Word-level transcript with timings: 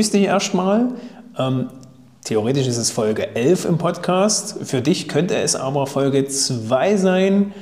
begrüße 0.00 0.16
dich 0.16 0.26
erstmal. 0.28 0.88
Ähm, 1.38 1.68
theoretisch 2.24 2.66
ist 2.66 2.78
es 2.78 2.90
Folge 2.90 3.36
11 3.36 3.66
im 3.66 3.76
Podcast. 3.76 4.56
Für 4.62 4.80
dich 4.80 5.08
könnte 5.08 5.36
es 5.36 5.54
aber 5.54 5.86
Folge 5.86 6.26
2 6.26 6.96
sein, 6.96 7.52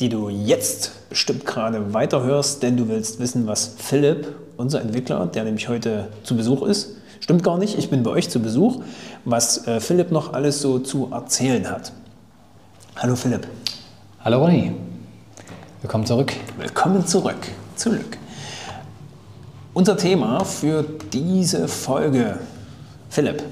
die 0.00 0.08
du 0.08 0.28
jetzt 0.28 1.08
bestimmt 1.08 1.46
gerade 1.46 1.94
weiterhörst, 1.94 2.64
denn 2.64 2.76
du 2.76 2.88
willst 2.88 3.20
wissen, 3.20 3.46
was 3.46 3.76
Philipp, 3.78 4.34
unser 4.56 4.80
Entwickler, 4.80 5.26
der 5.26 5.44
nämlich 5.44 5.68
heute 5.68 6.08
zu 6.24 6.36
Besuch 6.36 6.62
ist, 6.62 6.96
stimmt 7.20 7.44
gar 7.44 7.58
nicht, 7.58 7.78
ich 7.78 7.90
bin 7.90 8.02
bei 8.02 8.10
euch 8.10 8.28
zu 8.28 8.40
Besuch, 8.40 8.82
was 9.24 9.64
äh, 9.68 9.78
Philipp 9.78 10.10
noch 10.10 10.32
alles 10.32 10.60
so 10.60 10.80
zu 10.80 11.10
erzählen 11.12 11.70
hat. 11.70 11.92
Hallo 12.96 13.14
Philipp. 13.14 13.46
Hallo 14.24 14.44
Ronny. 14.44 14.72
Willkommen 15.82 16.06
zurück. 16.06 16.32
Willkommen 16.58 17.06
zurück. 17.06 17.36
Zurück. 17.76 18.18
Unser 19.78 19.96
Thema 19.96 20.44
für 20.44 20.84
diese 21.12 21.68
Folge, 21.68 22.40
Philipp. 23.10 23.44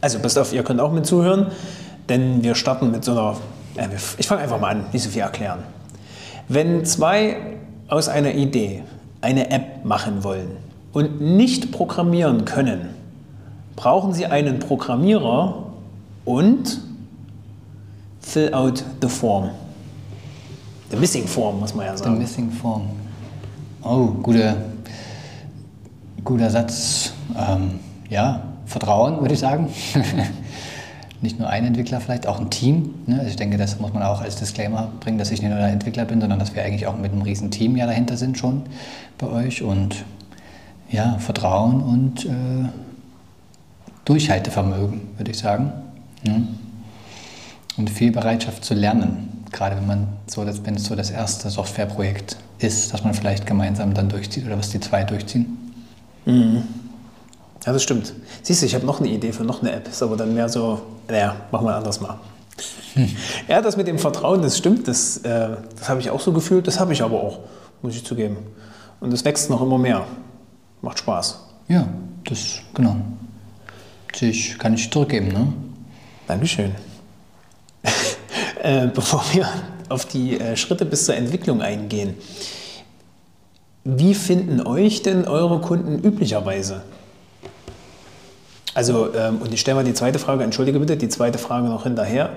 Also 0.00 0.20
passt 0.20 0.38
auf, 0.38 0.52
ihr 0.52 0.62
könnt 0.62 0.80
auch 0.80 0.92
mit 0.92 1.06
zuhören, 1.06 1.48
denn 2.08 2.44
wir 2.44 2.54
starten 2.54 2.92
mit 2.92 3.02
so 3.02 3.10
einer, 3.10 3.36
äh, 3.74 3.88
ich 4.16 4.28
fange 4.28 4.42
einfach 4.42 4.60
mal 4.60 4.68
an, 4.68 4.84
nicht 4.92 5.02
so 5.02 5.10
viel 5.10 5.22
erklären. 5.22 5.58
Wenn 6.46 6.84
zwei 6.84 7.56
aus 7.88 8.08
einer 8.08 8.32
Idee 8.32 8.84
eine 9.22 9.50
App 9.50 9.84
machen 9.84 10.22
wollen 10.22 10.56
und 10.92 11.20
nicht 11.20 11.72
programmieren 11.72 12.44
können, 12.44 12.90
brauchen 13.74 14.12
sie 14.12 14.26
einen 14.26 14.60
Programmierer 14.60 15.66
und 16.24 16.80
fill 18.20 18.54
out 18.54 18.84
the 19.02 19.08
form. 19.08 19.50
The 20.92 20.96
missing 20.96 21.26
form, 21.26 21.58
muss 21.58 21.74
man 21.74 21.86
ja 21.86 21.96
sagen. 21.96 22.14
The 22.14 22.20
missing 22.20 22.52
form. 22.52 22.82
Oh, 23.82 24.06
guter, 24.22 24.54
guter 26.24 26.50
Satz. 26.50 27.12
Ähm, 27.36 27.80
ja, 28.08 28.42
Vertrauen, 28.66 29.20
würde 29.20 29.34
ich 29.34 29.40
sagen. 29.40 29.68
nicht 31.20 31.38
nur 31.38 31.48
ein 31.48 31.64
Entwickler, 31.64 32.00
vielleicht 32.00 32.26
auch 32.26 32.38
ein 32.38 32.50
Team. 32.50 32.94
Ne? 33.06 33.18
Also 33.18 33.30
ich 33.30 33.36
denke, 33.36 33.56
das 33.56 33.80
muss 33.80 33.92
man 33.92 34.02
auch 34.02 34.20
als 34.20 34.36
Disclaimer 34.36 34.90
bringen, 35.00 35.18
dass 35.18 35.30
ich 35.30 35.40
nicht 35.40 35.50
nur 35.50 35.58
der 35.58 35.68
Entwickler 35.68 36.04
bin, 36.04 36.20
sondern 36.20 36.38
dass 36.38 36.54
wir 36.54 36.62
eigentlich 36.62 36.86
auch 36.86 36.96
mit 36.96 37.12
einem 37.12 37.22
riesen 37.22 37.50
Team 37.50 37.76
ja 37.76 37.86
dahinter 37.86 38.16
sind 38.16 38.38
schon 38.38 38.62
bei 39.18 39.26
euch. 39.26 39.62
Und 39.62 40.04
ja, 40.90 41.18
Vertrauen 41.18 41.82
und 41.82 42.26
äh, 42.26 42.68
Durchhaltevermögen, 44.04 45.00
würde 45.16 45.30
ich 45.30 45.38
sagen. 45.38 45.72
Ne? 46.22 46.46
Und 47.76 47.90
viel 47.90 48.12
Bereitschaft 48.12 48.64
zu 48.64 48.74
lernen, 48.74 49.44
gerade 49.50 49.76
wenn 49.76 49.86
man 49.86 50.08
so, 50.26 50.44
das, 50.44 50.64
wenn 50.64 50.76
es 50.76 50.84
so 50.84 50.94
das 50.94 51.10
erste 51.10 51.50
Softwareprojekt 51.50 52.36
ist, 52.58 52.92
dass 52.92 53.02
man 53.02 53.14
vielleicht 53.14 53.46
gemeinsam 53.46 53.94
dann 53.94 54.08
durchzieht 54.08 54.46
oder 54.46 54.58
was 54.58 54.70
die 54.70 54.80
zwei 54.80 55.04
durchziehen. 55.04 55.63
Mhm. 56.26 56.62
Ja, 57.64 57.72
das 57.72 57.82
stimmt. 57.82 58.12
Siehst 58.42 58.62
du, 58.62 58.66
ich 58.66 58.74
habe 58.74 58.84
noch 58.84 59.00
eine 59.00 59.08
Idee 59.08 59.32
für 59.32 59.44
noch 59.44 59.62
eine 59.62 59.72
App, 59.72 59.88
ist 59.88 60.02
aber 60.02 60.16
dann 60.16 60.34
mehr 60.34 60.48
so, 60.48 60.82
naja, 61.08 61.34
machen 61.50 61.66
wir 61.66 61.70
ein 61.70 61.76
anderes 61.76 62.00
Mal. 62.00 62.18
Hm. 62.94 63.08
Ja, 63.48 63.60
das 63.60 63.76
mit 63.76 63.86
dem 63.86 63.98
Vertrauen, 63.98 64.42
das 64.42 64.58
stimmt, 64.58 64.86
das, 64.86 65.18
äh, 65.18 65.56
das 65.78 65.88
habe 65.88 66.00
ich 66.00 66.10
auch 66.10 66.20
so 66.20 66.32
gefühlt, 66.32 66.66
das 66.66 66.78
habe 66.78 66.92
ich 66.92 67.02
aber 67.02 67.20
auch, 67.20 67.40
muss 67.82 67.96
ich 67.96 68.04
zugeben. 68.04 68.36
Und 69.00 69.12
es 69.12 69.24
wächst 69.24 69.50
noch 69.50 69.62
immer 69.62 69.78
mehr. 69.78 70.06
Macht 70.82 70.98
Spaß. 70.98 71.40
Ja, 71.68 71.88
das, 72.24 72.60
genau. 72.74 72.96
Ich, 74.20 74.58
kann 74.58 74.74
ich 74.74 74.90
zurückgeben, 74.90 75.28
ne? 75.28 75.52
Dankeschön. 76.28 76.72
äh, 78.62 78.86
bevor 78.86 79.24
wir 79.32 79.48
auf 79.88 80.06
die 80.06 80.38
äh, 80.38 80.56
Schritte 80.56 80.84
bis 80.84 81.06
zur 81.06 81.16
Entwicklung 81.16 81.62
eingehen, 81.62 82.14
wie 83.84 84.14
finden 84.14 84.66
euch 84.66 85.02
denn 85.02 85.26
eure 85.26 85.60
Kunden 85.60 85.98
üblicherweise? 85.98 86.82
Also, 88.74 89.14
ähm, 89.14 89.38
und 89.40 89.52
ich 89.54 89.60
stelle 89.60 89.76
mal 89.76 89.84
die 89.84 89.94
zweite 89.94 90.18
Frage, 90.18 90.42
entschuldige 90.42 90.80
bitte, 90.80 90.96
die 90.96 91.08
zweite 91.08 91.38
Frage 91.38 91.68
noch 91.68 91.84
hinterher. 91.84 92.30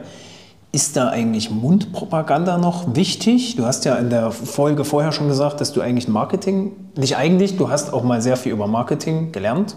Ist 0.72 0.98
da 0.98 1.10
eigentlich 1.10 1.50
Mundpropaganda 1.50 2.58
noch 2.58 2.96
wichtig? 2.96 3.56
Du 3.56 3.66
hast 3.66 3.86
ja 3.86 3.96
in 3.96 4.10
der 4.10 4.32
Folge 4.32 4.84
vorher 4.84 5.12
schon 5.12 5.30
gesagt, 5.30 5.62
dass 5.62 5.72
du 5.74 5.82
eigentlich 5.82 6.08
Marketing, 6.08 6.74
nicht 6.96 7.16
eigentlich, 7.16 7.58
du 7.58 7.70
hast 7.70 7.94
auch 7.94 8.04
mal 8.04 8.22
sehr 8.22 8.38
viel 8.38 8.52
über 8.52 8.68
Marketing 8.68 9.32
gelernt. 9.32 9.76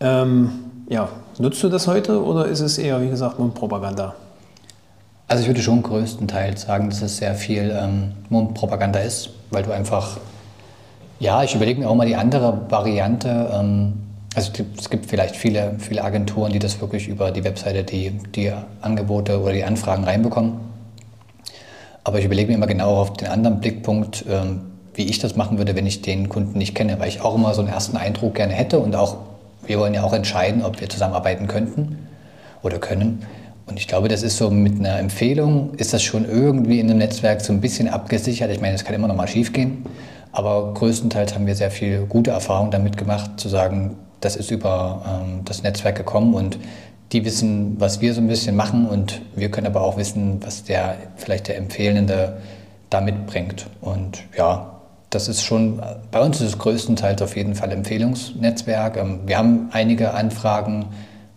Ähm, 0.00 0.50
ja, 0.88 1.08
nutzt 1.38 1.62
du 1.62 1.68
das 1.68 1.86
heute 1.86 2.22
oder 2.22 2.46
ist 2.46 2.60
es 2.60 2.76
eher, 2.76 3.00
wie 3.00 3.08
gesagt, 3.08 3.38
Mundpropaganda? 3.38 4.14
Also 5.28 5.42
ich 5.42 5.48
würde 5.48 5.62
schon 5.62 5.82
größtenteils 5.82 6.62
sagen, 6.62 6.90
dass 6.90 7.00
es 7.00 7.16
sehr 7.16 7.34
viel 7.34 7.74
ähm, 7.78 8.12
Mundpropaganda 8.28 9.00
ist, 9.00 9.30
weil 9.50 9.62
du 9.62 9.72
einfach, 9.72 10.18
ja, 11.20 11.42
ich 11.42 11.54
überlege 11.54 11.80
mir 11.80 11.88
auch 11.88 11.94
mal 11.94 12.06
die 12.06 12.16
andere 12.16 12.70
Variante. 12.70 13.50
Ähm, 13.52 13.94
also 14.34 14.52
es 14.78 14.90
gibt 14.90 15.06
vielleicht 15.06 15.36
viele, 15.36 15.74
viele 15.78 16.04
Agenturen, 16.04 16.52
die 16.52 16.58
das 16.58 16.80
wirklich 16.80 17.08
über 17.08 17.30
die 17.30 17.44
Webseite, 17.44 17.84
die, 17.84 18.10
die 18.10 18.52
Angebote 18.80 19.40
oder 19.40 19.52
die 19.52 19.64
Anfragen 19.64 20.04
reinbekommen. 20.04 20.54
Aber 22.04 22.18
ich 22.18 22.24
überlege 22.24 22.48
mir 22.48 22.54
immer 22.54 22.66
genau 22.66 22.96
auf 22.96 23.12
den 23.14 23.28
anderen 23.28 23.60
Blickpunkt, 23.60 24.24
ähm, 24.28 24.72
wie 24.94 25.04
ich 25.04 25.18
das 25.18 25.36
machen 25.36 25.58
würde, 25.58 25.76
wenn 25.76 25.86
ich 25.86 26.02
den 26.02 26.28
Kunden 26.28 26.58
nicht 26.58 26.74
kenne, 26.74 26.98
weil 26.98 27.08
ich 27.08 27.20
auch 27.20 27.34
immer 27.34 27.54
so 27.54 27.62
einen 27.62 27.70
ersten 27.70 27.96
Eindruck 27.96 28.34
gerne 28.34 28.52
hätte 28.52 28.78
und 28.78 28.94
auch, 28.96 29.18
wir 29.66 29.78
wollen 29.78 29.94
ja 29.94 30.02
auch 30.02 30.12
entscheiden, 30.12 30.62
ob 30.62 30.80
wir 30.80 30.88
zusammenarbeiten 30.88 31.46
könnten 31.46 32.08
oder 32.62 32.78
können. 32.78 33.24
Und 33.66 33.78
ich 33.78 33.88
glaube, 33.88 34.08
das 34.08 34.22
ist 34.22 34.36
so 34.36 34.50
mit 34.50 34.78
einer 34.78 34.98
Empfehlung, 34.98 35.74
ist 35.74 35.92
das 35.92 36.02
schon 36.02 36.24
irgendwie 36.24 36.80
in 36.80 36.90
einem 36.90 36.98
Netzwerk 36.98 37.40
so 37.40 37.52
ein 37.52 37.60
bisschen 37.60 37.88
abgesichert. 37.88 38.50
Ich 38.50 38.60
meine, 38.60 38.74
es 38.74 38.84
kann 38.84 38.94
immer 38.94 39.08
noch 39.08 39.16
mal 39.16 39.28
schief 39.28 39.52
gehen, 39.52 39.86
aber 40.32 40.74
größtenteils 40.74 41.34
haben 41.34 41.46
wir 41.46 41.54
sehr 41.54 41.70
viel 41.70 42.06
gute 42.06 42.32
Erfahrungen 42.32 42.70
damit 42.70 42.96
gemacht, 42.96 43.32
zu 43.36 43.48
sagen, 43.48 43.96
das 44.20 44.36
ist 44.36 44.50
über 44.50 45.22
ähm, 45.24 45.40
das 45.44 45.62
Netzwerk 45.62 45.96
gekommen 45.96 46.34
und 46.34 46.58
die 47.12 47.24
wissen, 47.24 47.76
was 47.78 48.00
wir 48.00 48.14
so 48.14 48.20
ein 48.20 48.28
bisschen 48.28 48.56
machen 48.56 48.86
und 48.86 49.20
wir 49.36 49.50
können 49.50 49.66
aber 49.66 49.82
auch 49.82 49.96
wissen, 49.96 50.42
was 50.42 50.64
der 50.64 50.96
vielleicht 51.16 51.48
der 51.48 51.58
Empfehlende 51.58 52.38
da 52.88 53.00
mitbringt. 53.00 53.66
Und 53.80 54.24
ja, 54.36 54.80
das 55.10 55.28
ist 55.28 55.42
schon, 55.42 55.82
bei 56.10 56.20
uns 56.20 56.40
ist 56.40 56.48
es 56.48 56.58
größtenteils 56.58 57.20
auf 57.20 57.36
jeden 57.36 57.54
Fall 57.54 57.70
Empfehlungsnetzwerk. 57.70 58.96
Ähm, 58.96 59.20
wir 59.26 59.38
haben 59.38 59.68
einige 59.72 60.14
Anfragen, 60.14 60.86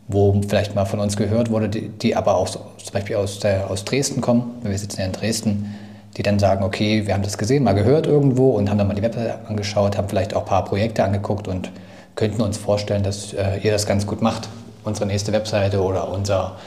wo 0.07 0.39
vielleicht 0.47 0.75
mal 0.75 0.85
von 0.85 0.99
uns 0.99 1.17
gehört 1.17 1.49
wurde, 1.49 1.69
die, 1.69 1.89
die 1.89 2.15
aber 2.15 2.35
auch 2.35 2.47
zum 2.49 2.93
Beispiel 2.93 3.15
aus, 3.15 3.39
der, 3.39 3.69
aus 3.69 3.85
Dresden 3.85 4.21
kommen. 4.21 4.59
Wir 4.61 4.77
sitzen 4.77 4.99
ja 4.99 5.07
in 5.07 5.13
Dresden, 5.13 5.75
die 6.15 6.23
dann 6.23 6.37
sagen, 6.37 6.63
okay, 6.63 7.07
wir 7.07 7.13
haben 7.13 7.23
das 7.23 7.37
gesehen, 7.37 7.63
mal 7.63 7.73
gehört 7.73 8.05
irgendwo 8.05 8.51
und 8.51 8.69
haben 8.69 8.77
dann 8.77 8.87
mal 8.87 8.93
die 8.93 9.01
Webseite 9.01 9.39
angeschaut, 9.47 9.97
haben 9.97 10.07
vielleicht 10.07 10.35
auch 10.35 10.41
ein 10.41 10.47
paar 10.47 10.65
Projekte 10.65 11.03
angeguckt 11.03 11.47
und 11.47 11.71
könnten 12.15 12.41
uns 12.41 12.57
vorstellen, 12.57 13.03
dass 13.03 13.33
äh, 13.33 13.57
ihr 13.63 13.71
das 13.71 13.85
ganz 13.85 14.05
gut 14.05 14.21
macht. 14.21 14.47
Unsere 14.83 15.07
nächste 15.07 15.33
Webseite 15.33 15.81
oder 15.81 16.09
unser 16.09 16.57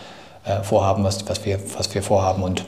äh, 0.44 0.62
Vorhaben, 0.62 1.04
was, 1.04 1.26
was, 1.28 1.44
wir, 1.46 1.60
was 1.76 1.94
wir 1.94 2.02
vorhaben. 2.02 2.42
Und 2.42 2.64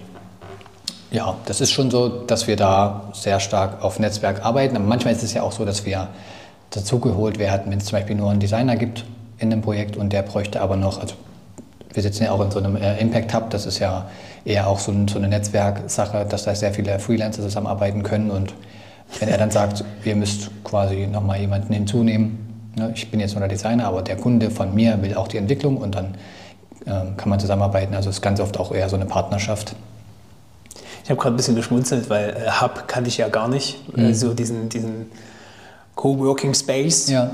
ja, 1.11 1.35
das 1.47 1.61
ist 1.61 1.73
schon 1.73 1.91
so, 1.91 2.09
dass 2.09 2.47
wir 2.47 2.55
da 2.55 3.11
sehr 3.13 3.41
stark 3.41 3.83
auf 3.83 3.99
Netzwerk 3.99 4.45
arbeiten. 4.45 4.77
Aber 4.77 4.87
manchmal 4.87 5.13
ist 5.13 5.25
es 5.25 5.35
ja 5.35 5.43
auch 5.43 5.53
so, 5.53 5.65
dass 5.65 5.85
wir 5.85 6.09
dazugeholt 6.71 7.41
werden, 7.41 7.73
wenn 7.73 7.79
es 7.79 7.87
zum 7.87 7.99
Beispiel 7.99 8.15
nur 8.15 8.31
einen 8.31 8.39
Designer 8.39 8.77
gibt 8.77 9.05
in 9.41 9.53
einem 9.53 9.63
Projekt 9.63 9.97
und 9.97 10.13
der 10.13 10.23
bräuchte 10.23 10.61
aber 10.61 10.77
noch, 10.77 11.01
also 11.01 11.15
wir 11.93 12.03
sitzen 12.03 12.25
ja 12.25 12.31
auch 12.31 12.41
in 12.41 12.51
so 12.51 12.59
einem 12.59 12.77
äh, 12.77 13.01
Impact 13.01 13.35
Hub, 13.35 13.51
das 13.51 13.67
ist 13.67 13.81
ja 13.81 14.09
eher 14.45 14.69
auch 14.69 14.79
so, 14.79 14.93
ein, 14.93 15.09
so 15.09 15.19
eine 15.19 15.29
Netzwerksache, 15.29 16.25
dass 16.29 16.45
da 16.45 16.55
sehr 16.55 16.73
viele 16.73 16.99
Freelancer 16.99 17.43
zusammenarbeiten 17.43 18.03
können 18.03 18.31
und 18.31 18.55
wenn 19.19 19.29
er 19.29 19.39
dann 19.39 19.51
sagt, 19.51 19.85
ihr 20.05 20.15
müsst 20.15 20.51
quasi 20.63 21.09
nochmal 21.09 21.41
jemanden 21.41 21.73
hinzunehmen, 21.73 22.51
Ne, 22.77 22.93
ich 22.95 23.11
bin 23.11 23.21
jetzt 23.21 23.33
nur 23.33 23.41
der 23.41 23.49
Designer, 23.49 23.87
aber 23.87 24.03
der 24.03 24.17
Kunde 24.17 24.51
von 24.51 24.75
mir 24.75 25.01
will 25.03 25.15
auch 25.15 25.29
die 25.29 25.39
Entwicklung 25.39 25.77
und 25.77 25.95
dann 25.95 26.15
ähm, 26.87 27.17
kann 27.17 27.29
man 27.29 27.41
zusammenarbeiten. 27.41 27.95
Also 27.95 28.11
es 28.11 28.17
ist 28.17 28.23
ganz 28.23 28.41
oft 28.41 28.59
auch 28.59 28.73
eher 28.73 28.89
so 28.89 28.97
eine 28.97 29.07
Partnerschaft. 29.07 29.75
Ich 31.03 31.11
habe 31.11 31.21
gerade 31.21 31.35
ein 31.35 31.37
bisschen 31.37 31.57
geschmunzelt, 31.57 32.09
weil 32.11 32.31
äh, 32.31 32.51
Hub 32.61 32.87
kannte 32.87 33.09
ich 33.09 33.19
ja 33.19 33.29
gar 33.29 33.49
nicht. 33.49 33.97
Mhm. 33.97 34.05
Äh, 34.05 34.15
so 34.15 34.35
diesen, 34.35 34.69
diesen 34.69 35.11
Coworking 35.97 36.55
Space. 36.55 37.09
Ja. 37.11 37.31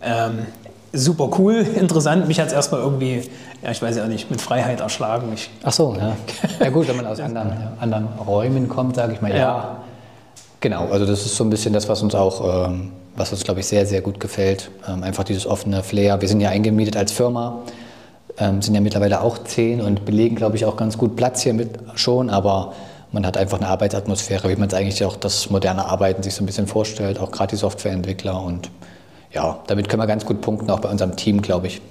Ähm, 0.00 0.46
super 0.92 1.30
cool, 1.38 1.66
interessant. 1.76 2.28
Mich 2.28 2.40
hat 2.40 2.48
es 2.48 2.52
erstmal 2.52 2.80
irgendwie, 2.80 3.22
ja, 3.62 3.70
ich 3.70 3.80
weiß 3.80 3.96
ja 3.96 4.04
auch 4.04 4.08
nicht, 4.08 4.30
mit 4.30 4.40
Freiheit 4.40 4.80
erschlagen. 4.80 5.32
Ich 5.34 5.50
Ach 5.62 5.72
so, 5.72 5.96
ja. 5.98 6.16
Ja 6.60 6.70
gut, 6.70 6.88
wenn 6.88 6.96
man 6.96 7.06
aus 7.06 7.20
anderen, 7.20 7.48
ja, 7.50 7.72
anderen 7.80 8.06
Räumen 8.26 8.68
kommt, 8.68 8.96
sage 8.96 9.12
ich 9.12 9.20
mal, 9.20 9.30
ja. 9.30 9.36
ja. 9.36 9.76
Genau, 10.60 10.88
also 10.88 11.06
das 11.06 11.24
ist 11.24 11.36
so 11.36 11.44
ein 11.44 11.50
bisschen 11.50 11.72
das, 11.72 11.88
was 11.88 12.02
uns 12.02 12.14
auch 12.14 12.68
ähm, 12.68 12.90
was 13.18 13.32
uns, 13.32 13.44
glaube 13.44 13.60
ich, 13.60 13.66
sehr, 13.66 13.84
sehr 13.86 14.00
gut 14.00 14.20
gefällt. 14.20 14.70
Ähm, 14.88 15.02
einfach 15.02 15.24
dieses 15.24 15.46
offene 15.46 15.82
Flair. 15.82 16.20
Wir 16.20 16.28
sind 16.28 16.40
ja 16.40 16.50
eingemietet 16.50 16.96
als 16.96 17.12
Firma, 17.12 17.62
ähm, 18.38 18.62
sind 18.62 18.74
ja 18.74 18.80
mittlerweile 18.80 19.20
auch 19.20 19.38
zehn 19.38 19.80
und 19.80 20.04
belegen, 20.04 20.36
glaube 20.36 20.56
ich, 20.56 20.64
auch 20.64 20.76
ganz 20.76 20.96
gut 20.96 21.16
Platz 21.16 21.42
hier 21.42 21.54
mit 21.54 21.70
schon, 21.96 22.30
aber 22.30 22.72
man 23.10 23.26
hat 23.26 23.36
einfach 23.36 23.58
eine 23.58 23.68
Arbeitsatmosphäre, 23.68 24.48
wie 24.48 24.56
man 24.56 24.68
es 24.68 24.74
eigentlich 24.74 25.04
auch 25.04 25.16
das 25.16 25.50
moderne 25.50 25.86
Arbeiten 25.86 26.22
sich 26.22 26.34
so 26.34 26.42
ein 26.42 26.46
bisschen 26.46 26.66
vorstellt, 26.66 27.18
auch 27.18 27.30
gerade 27.30 27.50
die 27.50 27.56
Softwareentwickler 27.56 28.40
und 28.42 28.70
ja, 29.32 29.58
damit 29.66 29.88
können 29.88 30.02
wir 30.02 30.06
ganz 30.06 30.24
gut 30.24 30.40
punkten, 30.40 30.70
auch 30.70 30.80
bei 30.80 30.88
unserem 30.88 31.16
Team, 31.16 31.42
glaube 31.42 31.66
ich. 31.66 31.82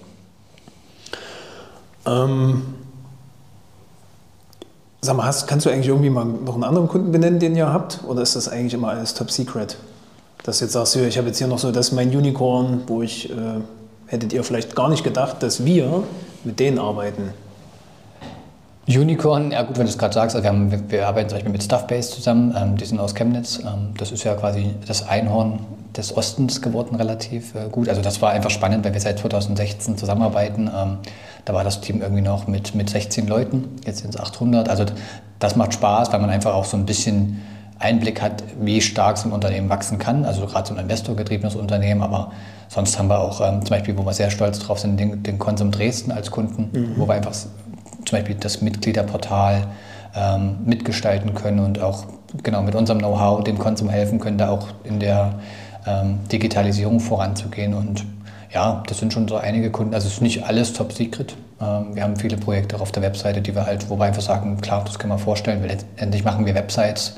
Ähm, 2.06 2.64
sag 5.02 5.16
mal, 5.16 5.26
hast, 5.26 5.48
kannst 5.48 5.66
du 5.66 5.70
eigentlich 5.70 5.88
irgendwie 5.88 6.10
mal 6.10 6.26
noch 6.26 6.56
einen 6.56 6.64
anderen 6.64 6.88
Kunden 6.88 7.12
benennen, 7.12 7.40
den 7.40 7.56
ihr 7.56 7.72
habt? 7.72 8.04
Oder 8.08 8.22
ist 8.22 8.36
das 8.36 8.50
eigentlich 8.50 8.74
immer 8.74 8.90
alles 8.90 9.14
top 9.14 9.30
secret? 9.30 9.78
Dass 10.44 10.60
jetzt 10.62 10.74
sagst 10.74 10.96
du, 10.96 11.06
ich 11.06 11.18
habe 11.18 11.28
jetzt 11.28 11.38
hier 11.38 11.48
noch 11.48 11.60
so, 11.60 11.72
das 11.72 11.90
ist 11.90 11.94
mein 11.94 12.10
Unicorn, 12.16 12.84
wo 12.88 13.02
ich, 13.02 13.30
äh, 13.30 13.34
hättet 14.08 14.34
ihr 14.34 14.44
vielleicht 14.44 14.76
gar 14.76 14.90
nicht 14.90 15.04
gedacht, 15.04 15.44
dass 15.44 15.66
wir 15.66 16.04
mit 16.44 16.60
denen 16.60 16.80
arbeiten. 16.80 17.34
Unicorn, 18.88 19.52
ja 19.52 19.64
gut, 19.64 19.78
wenn 19.78 19.86
du 19.86 19.92
es 19.92 19.98
gerade 19.98 20.14
sagst, 20.14 20.36
also 20.36 20.44
wir, 20.46 20.50
haben, 20.50 20.90
wir, 20.90 21.08
arbeiten 21.08 21.28
zum 21.28 21.36
Beispiel 21.36 21.52
mit 21.52 21.62
Stuffbase 21.62 22.12
zusammen, 22.12 22.56
ähm, 22.58 22.78
die 22.78 22.86
sind 22.86 23.00
aus 23.00 23.14
Chemnitz. 23.14 23.60
Ähm, 23.60 23.94
das 23.98 24.14
ist 24.14 24.24
ja 24.24 24.34
quasi 24.36 24.76
das 24.88 25.06
Einhorn 25.06 25.60
des 25.96 26.16
Ostens 26.16 26.62
geworden, 26.62 26.96
relativ 26.96 27.56
äh, 27.56 27.70
gut. 27.70 27.90
Also 27.90 28.02
das 28.02 28.22
war 28.22 28.32
einfach 28.32 28.50
spannend, 28.50 28.86
weil 28.86 28.94
wir 28.94 29.02
seit 29.02 29.20
2016 29.20 29.98
zusammenarbeiten. 29.98 30.70
Ähm, 30.74 30.98
da 31.46 31.54
war 31.54 31.64
das 31.64 31.82
Team 31.82 32.02
irgendwie 32.02 32.22
noch 32.22 32.48
mit, 32.48 32.76
mit 32.76 32.90
16 32.90 33.28
Leuten, 33.28 33.70
jetzt 33.86 34.00
sind 34.00 34.14
es 34.14 34.20
800. 34.20 34.70
Also 34.70 34.86
das 35.40 35.56
macht 35.56 35.74
Spaß, 35.74 36.12
weil 36.12 36.20
man 36.20 36.30
einfach 36.30 36.54
auch 36.54 36.66
so 36.66 36.78
ein 36.78 36.86
bisschen 36.86 37.42
Einblick 37.80 38.22
hat, 38.22 38.44
wie 38.60 38.82
stark 38.82 39.18
so 39.18 39.30
ein 39.30 39.32
Unternehmen 39.32 39.70
wachsen 39.70 40.00
kann. 40.00 40.26
Also 40.26 40.46
gerade 40.46 40.68
so 40.68 40.74
ein 40.74 40.80
investorgetriebenes 40.80 41.56
Unternehmen, 41.56 42.02
aber 42.02 42.32
sonst 42.68 42.98
haben 42.98 43.08
wir 43.08 43.20
auch 43.20 43.40
ähm, 43.42 43.62
zum 43.62 43.70
Beispiel, 43.70 43.98
wo 43.98 44.06
wir 44.06 44.14
sehr 44.14 44.32
stolz 44.32 44.60
drauf 44.60 44.80
sind, 44.80 45.00
den, 45.00 45.24
den 45.24 45.40
Konsum 45.40 45.72
Dresden 45.72 46.12
als 46.12 46.32
Kunden, 46.32 46.70
mhm. 46.74 46.94
wo 46.98 47.08
wir 47.08 47.14
einfach 47.14 47.34
zum 47.34 47.50
Beispiel 48.12 48.36
das 48.36 48.62
Mitgliederportal 48.62 49.68
ähm, 50.16 50.58
mitgestalten 50.66 51.34
können 51.34 51.60
und 51.60 51.80
auch 51.82 52.06
genau 52.44 52.62
mit 52.62 52.76
unserem 52.76 53.00
Know-how 53.00 53.44
dem 53.44 53.58
Konsum 53.58 53.90
helfen 53.90 54.20
können, 54.20 54.38
da 54.38 54.50
auch 54.50 54.68
in 54.84 55.00
der 55.00 55.36
Digitalisierung 56.32 57.00
voranzugehen. 57.00 57.74
Und 57.74 58.06
ja, 58.54 58.84
das 58.88 59.00
sind 59.00 59.14
schon 59.14 59.28
so 59.28 59.36
einige 59.36 59.72
Kunden. 59.72 59.94
Also 59.94 60.08
es 60.08 60.16
ist 60.16 60.22
nicht 60.22 60.46
alles 60.46 60.74
top 60.74 60.94
secret. 60.94 61.36
Ähm, 61.62 61.96
wir 61.96 62.04
haben 62.04 62.16
viele 62.16 62.38
Projekte 62.38 62.80
auf 62.80 62.92
der 62.92 63.04
Webseite, 63.04 63.42
die 63.42 63.56
wir 63.56 63.66
halt, 63.66 63.90
wo 63.90 64.00
wir 64.00 64.14
sagen, 64.14 64.60
klar, 64.62 64.84
das 64.86 65.00
können 65.00 65.14
wir 65.14 65.20
vorstellen, 65.20 65.62
weil 65.62 65.70
letztendlich 65.70 66.24
machen 66.24 66.46
wir 66.46 66.56
Websites 66.56 67.16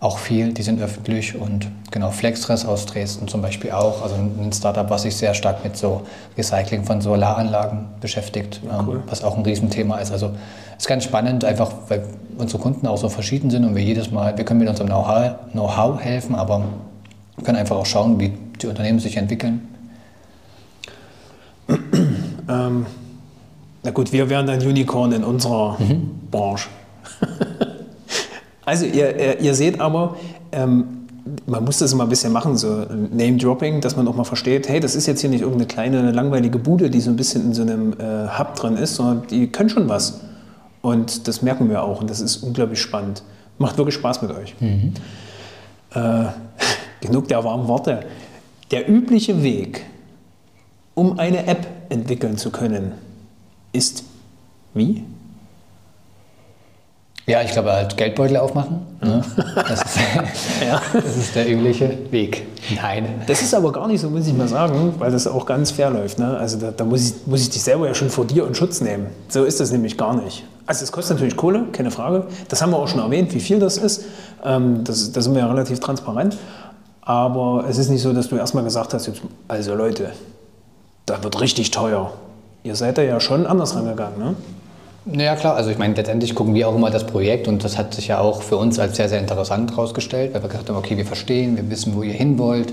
auch 0.00 0.16
viel, 0.16 0.54
die 0.54 0.62
sind 0.62 0.80
öffentlich 0.80 1.36
und 1.36 1.68
genau 1.90 2.10
Flexstress 2.10 2.64
aus 2.64 2.86
Dresden 2.86 3.28
zum 3.28 3.42
Beispiel 3.42 3.70
auch, 3.72 4.02
also 4.02 4.14
ein 4.14 4.50
Startup, 4.50 4.88
was 4.88 5.02
sich 5.02 5.14
sehr 5.14 5.34
stark 5.34 5.62
mit 5.62 5.76
so 5.76 6.02
Recycling 6.38 6.84
von 6.84 7.02
Solaranlagen 7.02 7.86
beschäftigt, 8.00 8.62
ja, 8.64 8.80
ähm, 8.80 8.88
cool. 8.88 9.02
was 9.06 9.22
auch 9.22 9.36
ein 9.36 9.42
Riesenthema 9.42 9.98
ist. 9.98 10.10
Also 10.10 10.30
ist 10.78 10.88
ganz 10.88 11.04
spannend, 11.04 11.44
einfach 11.44 11.70
weil 11.88 12.04
unsere 12.38 12.62
Kunden 12.62 12.86
auch 12.86 12.96
so 12.96 13.10
verschieden 13.10 13.50
sind 13.50 13.66
und 13.66 13.74
wir 13.76 13.82
jedes 13.82 14.10
Mal, 14.10 14.38
wir 14.38 14.44
können 14.46 14.60
mit 14.60 14.70
unserem 14.70 14.88
Know-how 14.88 15.32
Know 15.52 15.98
helfen, 16.00 16.34
aber 16.34 16.64
wir 17.36 17.44
können 17.44 17.58
einfach 17.58 17.76
auch 17.76 17.86
schauen, 17.86 18.18
wie 18.20 18.32
die 18.60 18.66
Unternehmen 18.66 18.98
sich 18.98 19.16
entwickeln. 19.16 19.68
Ähm, 22.48 22.86
na 23.82 23.90
gut, 23.92 24.12
wir 24.12 24.28
wären 24.28 24.48
ein 24.48 24.60
Unicorn 24.60 25.12
in 25.12 25.24
unserer 25.24 25.78
mhm. 25.78 26.10
Branche. 26.30 26.68
Also 28.64 28.86
ihr, 28.86 29.40
ihr 29.40 29.54
seht 29.54 29.80
aber, 29.80 30.16
ähm, 30.52 31.08
man 31.46 31.64
muss 31.64 31.78
das 31.78 31.92
immer 31.92 32.04
ein 32.04 32.08
bisschen 32.08 32.32
machen, 32.32 32.56
so 32.56 32.86
Name-Dropping, 33.10 33.80
dass 33.80 33.96
man 33.96 34.06
auch 34.06 34.14
mal 34.14 34.24
versteht, 34.24 34.68
hey, 34.68 34.78
das 34.78 34.94
ist 34.94 35.06
jetzt 35.06 35.20
hier 35.22 35.30
nicht 35.30 35.40
irgendeine 35.40 35.66
kleine, 35.66 36.12
langweilige 36.12 36.58
Bude, 36.58 36.88
die 36.88 37.00
so 37.00 37.10
ein 37.10 37.16
bisschen 37.16 37.46
in 37.46 37.54
so 37.54 37.62
einem 37.62 37.94
äh, 37.94 38.28
Hub 38.38 38.54
drin 38.54 38.76
ist, 38.76 38.94
sondern 38.94 39.26
die 39.28 39.48
können 39.48 39.70
schon 39.70 39.88
was. 39.88 40.20
Und 40.82 41.26
das 41.26 41.42
merken 41.42 41.68
wir 41.68 41.82
auch 41.82 42.00
und 42.00 42.10
das 42.10 42.20
ist 42.20 42.38
unglaublich 42.38 42.80
spannend. 42.80 43.22
Macht 43.58 43.76
wirklich 43.76 43.96
Spaß 43.96 44.22
mit 44.22 44.30
euch. 44.30 44.54
Mhm. 44.60 44.94
Äh, 45.94 46.26
genug 47.00 47.28
der 47.28 47.44
warmen 47.44 47.68
Worte. 47.68 48.00
Der 48.70 48.88
übliche 48.88 49.42
Weg, 49.42 49.84
um 50.94 51.18
eine 51.18 51.46
App 51.46 51.66
entwickeln 51.88 52.36
zu 52.36 52.50
können, 52.50 52.92
ist 53.72 54.04
wie? 54.74 55.04
Ja, 57.26 57.42
ich 57.42 57.52
glaube 57.52 57.70
halt 57.70 57.96
Geldbeutel 57.96 58.36
aufmachen. 58.38 58.80
Ne? 59.00 59.22
Das, 59.54 59.82
ist, 59.82 59.98
ja. 60.66 60.82
das, 60.92 61.16
ist, 61.16 61.36
der 61.36 61.48
übliche 61.48 61.96
Weg. 62.10 62.46
Nein. 62.74 63.22
Das 63.26 63.40
ist 63.40 63.54
aber 63.54 63.70
gar 63.70 63.86
nicht 63.86 64.00
so, 64.00 64.10
muss 64.10 64.26
ich 64.26 64.34
mal 64.34 64.48
sagen, 64.48 64.94
weil 64.98 65.12
das 65.12 65.26
auch 65.26 65.46
ganz 65.46 65.70
fair 65.70 65.90
läuft. 65.90 66.18
Ne? 66.18 66.36
Also 66.36 66.58
da, 66.58 66.72
da, 66.72 66.84
muss, 66.84 67.02
ich, 67.02 67.26
muss 67.26 67.42
ich 67.42 67.50
dich 67.50 67.62
selber 67.62 67.86
ja 67.86 67.94
schon 67.94 68.10
vor 68.10 68.24
dir 68.24 68.46
in 68.46 68.54
Schutz 68.54 68.80
nehmen. 68.80 69.06
So 69.28 69.44
ist 69.44 69.60
das 69.60 69.70
nämlich 69.70 69.96
gar 69.96 70.14
nicht. 70.20 70.44
Also 70.66 70.82
es 70.84 70.92
kostet 70.92 71.16
natürlich 71.16 71.36
Kohle, 71.36 71.66
keine 71.72 71.90
Frage. 71.90 72.26
Das 72.48 72.62
haben 72.62 72.70
wir 72.70 72.78
auch 72.78 72.88
schon 72.88 73.00
erwähnt, 73.00 73.32
wie 73.34 73.40
viel 73.40 73.58
das 73.58 73.76
ist. 73.76 74.04
Ähm, 74.44 74.82
das, 74.84 75.12
da 75.12 75.20
sind 75.20 75.34
wir 75.34 75.42
ja 75.42 75.48
relativ 75.48 75.78
transparent. 75.78 76.36
Aber 77.10 77.64
es 77.68 77.76
ist 77.76 77.88
nicht 77.88 78.02
so, 78.02 78.12
dass 78.12 78.28
du 78.28 78.36
erstmal 78.36 78.62
gesagt 78.62 78.94
hast, 78.94 79.08
jetzt, 79.08 79.20
also 79.48 79.74
Leute, 79.74 80.12
da 81.06 81.20
wird 81.24 81.40
richtig 81.40 81.72
teuer. 81.72 82.12
Ihr 82.62 82.76
seid 82.76 82.98
da 82.98 83.02
ja 83.02 83.18
schon 83.18 83.48
anders 83.48 83.74
rangegangen, 83.74 84.16
ne? 84.16 84.36
Naja, 85.06 85.34
klar. 85.34 85.56
Also 85.56 85.70
ich 85.70 85.78
meine, 85.78 85.94
letztendlich 85.94 86.36
gucken 86.36 86.54
wir 86.54 86.68
auch 86.68 86.74
immer 86.76 86.90
das 86.90 87.04
Projekt 87.08 87.48
und 87.48 87.64
das 87.64 87.76
hat 87.76 87.94
sich 87.94 88.06
ja 88.06 88.20
auch 88.20 88.42
für 88.42 88.58
uns 88.58 88.78
als 88.78 88.94
sehr, 88.94 89.08
sehr 89.08 89.18
interessant 89.18 89.72
herausgestellt, 89.72 90.34
weil 90.34 90.42
wir 90.44 90.48
gesagt 90.48 90.68
haben, 90.68 90.76
okay, 90.76 90.96
wir 90.96 91.04
verstehen, 91.04 91.56
wir 91.56 91.68
wissen, 91.68 91.96
wo 91.96 92.04
ihr 92.04 92.12
hin 92.12 92.38
wollt, 92.38 92.72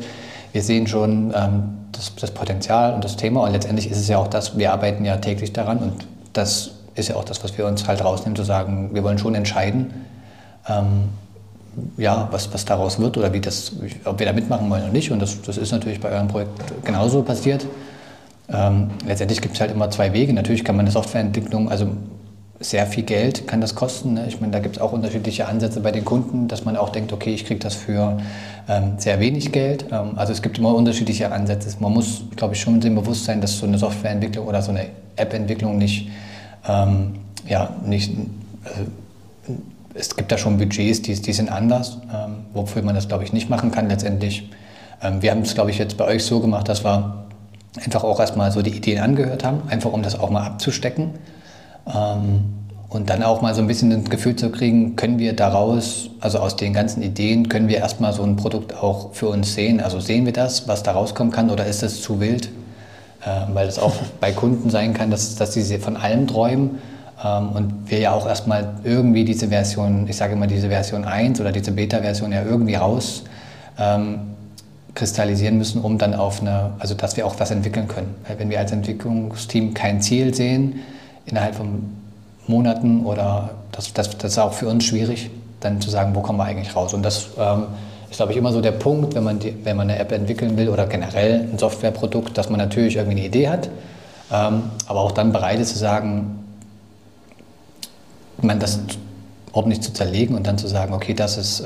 wir 0.51 0.61
sehen 0.61 0.85
schon 0.85 1.33
ähm, 1.35 1.63
das, 1.93 2.13
das, 2.13 2.29
Potenzial 2.29 2.93
und 2.93 3.03
das 3.03 3.15
Thema 3.15 3.41
und 3.41 3.53
letztendlich 3.53 3.89
ist 3.89 3.97
es 3.97 4.07
ja 4.07 4.19
auch 4.19 4.27
das, 4.27 4.55
wir 4.55 4.71
arbeiten 4.71 5.03
ja 5.03 5.17
täglich 5.17 5.51
daran 5.51 5.79
und 5.79 5.93
das 6.33 6.73
ist 6.93 7.09
ja 7.09 7.15
auch 7.15 7.25
das, 7.25 7.43
was 7.43 7.57
wir 7.57 7.65
uns 7.65 7.87
halt 7.87 8.05
rausnehmen, 8.05 8.35
zu 8.35 8.43
sagen, 8.43 8.91
wir 8.93 9.03
wollen 9.03 9.17
schon 9.17 9.33
entscheiden, 9.33 10.05
ähm, 10.69 11.09
ja, 11.97 12.27
was, 12.31 12.53
was 12.53 12.65
daraus 12.65 12.99
wird 12.99 13.17
oder 13.17 13.33
wie 13.33 13.41
das, 13.41 13.73
ob 14.05 14.19
wir 14.19 14.25
da 14.25 14.33
mitmachen 14.33 14.69
wollen 14.69 14.83
oder 14.83 14.91
nicht 14.91 15.11
und 15.11 15.19
das, 15.19 15.41
das 15.41 15.57
ist 15.57 15.71
natürlich 15.71 15.99
bei 15.99 16.09
eurem 16.11 16.27
Projekt 16.27 16.51
genauso 16.83 17.21
passiert. 17.21 17.65
Ähm, 18.49 18.91
letztendlich 19.05 19.41
gibt 19.41 19.55
es 19.55 19.61
halt 19.61 19.71
immer 19.71 19.89
zwei 19.91 20.13
Wege. 20.13 20.33
Natürlich 20.33 20.63
kann 20.63 20.75
man 20.75 20.85
eine 20.85 20.91
Softwareentwicklung, 20.91 21.69
also 21.69 21.87
sehr 22.59 22.87
viel 22.87 23.03
Geld 23.03 23.47
kann 23.47 23.61
das 23.61 23.75
kosten. 23.75 24.15
Ne? 24.15 24.25
Ich 24.27 24.41
meine, 24.41 24.51
da 24.51 24.59
gibt 24.59 24.77
es 24.77 24.81
auch 24.81 24.91
unterschiedliche 24.91 25.47
Ansätze 25.47 25.79
bei 25.79 25.91
den 25.91 26.05
Kunden, 26.05 26.47
dass 26.47 26.65
man 26.65 26.75
auch 26.75 26.89
denkt, 26.89 27.13
okay, 27.13 27.33
ich 27.33 27.45
kriege 27.45 27.59
das 27.59 27.75
für 27.75 28.17
ähm, 28.67 28.93
sehr 28.97 29.19
wenig 29.19 29.51
Geld. 29.51 29.85
Ähm, 29.91 30.13
also 30.15 30.33
es 30.33 30.41
gibt 30.41 30.57
immer 30.57 30.73
unterschiedliche 30.73 31.31
Ansätze. 31.31 31.69
Man 31.79 31.93
muss, 31.93 32.23
glaube 32.35 32.55
ich, 32.55 32.61
schon 32.61 32.79
dem 32.79 32.95
bewusst 32.95 33.25
sein, 33.25 33.41
dass 33.41 33.57
so 33.57 33.67
eine 33.67 33.77
Softwareentwicklung 33.77 34.47
oder 34.47 34.61
so 34.61 34.71
eine 34.71 34.87
App-Entwicklung 35.15 35.77
nicht, 35.77 36.09
ähm, 36.67 37.13
ja, 37.47 37.69
nicht, 37.85 38.11
also, 38.63 38.81
es 39.97 40.15
gibt 40.15 40.31
da 40.31 40.37
schon 40.37 40.57
Budgets, 40.57 41.01
die, 41.01 41.13
die 41.13 41.33
sind 41.33 41.51
anders, 41.51 41.97
ähm, 42.13 42.45
wofür 42.53 42.81
man 42.81 42.95
das, 42.95 43.07
glaube 43.07 43.23
ich, 43.23 43.33
nicht 43.33 43.49
machen 43.49 43.71
kann 43.71 43.89
letztendlich. 43.89 44.49
Ähm, 45.01 45.21
wir 45.21 45.31
haben 45.31 45.41
es, 45.41 45.53
glaube 45.53 45.71
ich, 45.71 45.77
jetzt 45.77 45.97
bei 45.97 46.05
euch 46.05 46.23
so 46.23 46.39
gemacht, 46.39 46.69
dass 46.69 46.83
wir 46.83 47.25
einfach 47.83 48.03
auch 48.03 48.19
erstmal 48.19 48.51
so 48.51 48.61
die 48.61 48.71
Ideen 48.71 48.99
angehört 48.99 49.43
haben, 49.43 49.61
einfach 49.69 49.91
um 49.91 50.03
das 50.03 50.19
auch 50.19 50.29
mal 50.29 50.45
abzustecken 50.45 51.11
ähm, 51.93 52.45
und 52.89 53.09
dann 53.09 53.23
auch 53.23 53.41
mal 53.41 53.53
so 53.53 53.61
ein 53.61 53.67
bisschen 53.67 53.89
das 53.89 54.09
Gefühl 54.09 54.35
zu 54.35 54.49
kriegen, 54.49 54.95
können 54.95 55.19
wir 55.19 55.33
daraus, 55.33 56.09
also 56.21 56.39
aus 56.39 56.55
den 56.55 56.73
ganzen 56.73 57.01
Ideen, 57.03 57.49
können 57.49 57.67
wir 57.67 57.77
erstmal 57.77 58.13
so 58.13 58.23
ein 58.23 58.35
Produkt 58.35 58.75
auch 58.75 59.13
für 59.13 59.27
uns 59.27 59.53
sehen. 59.53 59.81
Also 59.81 59.99
sehen 59.99 60.25
wir 60.25 60.33
das, 60.33 60.67
was 60.67 60.83
da 60.83 60.93
rauskommen 60.93 61.33
kann, 61.33 61.49
oder 61.49 61.65
ist 61.65 61.83
das 61.83 62.01
zu 62.01 62.19
wild? 62.19 62.49
Äh, 63.25 63.53
weil 63.53 63.67
es 63.67 63.77
auch 63.77 63.93
bei 64.21 64.31
Kunden 64.31 64.69
sein 64.69 64.93
kann, 64.93 65.11
dass, 65.11 65.35
dass 65.35 65.53
sie 65.53 65.77
von 65.79 65.97
allem 65.97 66.27
träumen. 66.27 66.79
Ähm, 67.23 67.49
und 67.49 67.73
wir 67.89 67.99
ja 67.99 68.11
auch 68.11 68.27
erstmal 68.27 68.75
irgendwie 68.83 69.25
diese 69.25 69.47
Version, 69.47 70.07
ich 70.07 70.17
sage 70.17 70.33
immer 70.33 70.47
diese 70.47 70.69
Version 70.69 71.05
1 71.05 71.41
oder 71.41 71.51
diese 71.51 71.71
Beta-Version 71.71 72.31
ja 72.31 72.43
irgendwie 72.43 72.75
raus 72.75 73.23
ähm, 73.79 74.19
kristallisieren 74.93 75.57
müssen, 75.57 75.81
um 75.81 75.97
dann 75.97 76.15
auf 76.15 76.41
eine, 76.41 76.71
also 76.79 76.95
dass 76.95 77.17
wir 77.17 77.25
auch 77.25 77.35
was 77.39 77.51
entwickeln 77.51 77.87
können. 77.87 78.15
Weil 78.27 78.39
wenn 78.39 78.49
wir 78.49 78.59
als 78.59 78.71
Entwicklungsteam 78.71 79.73
kein 79.73 80.01
Ziel 80.01 80.33
sehen, 80.33 80.79
innerhalb 81.25 81.55
von 81.55 81.83
Monaten 82.47 83.05
oder 83.05 83.51
das, 83.71 83.93
das, 83.93 84.17
das 84.17 84.31
ist 84.31 84.39
auch 84.39 84.53
für 84.53 84.67
uns 84.67 84.85
schwierig, 84.85 85.29
dann 85.59 85.81
zu 85.81 85.89
sagen, 85.89 86.15
wo 86.15 86.21
kommen 86.21 86.39
wir 86.39 86.45
eigentlich 86.45 86.75
raus. 86.75 86.93
Und 86.93 87.03
das 87.03 87.29
ähm, 87.37 87.65
ist, 88.09 88.17
glaube 88.17 88.31
ich, 88.31 88.37
immer 88.37 88.51
so 88.51 88.61
der 88.61 88.71
Punkt, 88.71 89.15
wenn 89.15 89.23
man, 89.23 89.39
die, 89.39 89.53
wenn 89.63 89.77
man 89.77 89.89
eine 89.89 89.99
App 89.99 90.11
entwickeln 90.11 90.57
will 90.57 90.69
oder 90.69 90.87
generell 90.87 91.47
ein 91.51 91.57
Softwareprodukt, 91.57 92.37
dass 92.37 92.49
man 92.49 92.59
natürlich 92.59 92.95
irgendwie 92.95 93.17
eine 93.17 93.27
Idee 93.27 93.49
hat, 93.49 93.69
ähm, 94.31 94.63
aber 94.87 95.01
auch 95.01 95.11
dann 95.11 95.31
bereit 95.31 95.59
ist 95.59 95.73
zu 95.73 95.77
sagen, 95.77 96.39
man 98.41 98.59
das 98.59 98.79
ordentlich 99.51 99.81
zu 99.81 99.93
zerlegen 99.93 100.35
und 100.35 100.45
dann 100.45 100.57
zu 100.57 100.67
sagen, 100.67 100.93
okay, 100.93 101.13
das 101.13 101.37
ist 101.37 101.61
äh, 101.61 101.65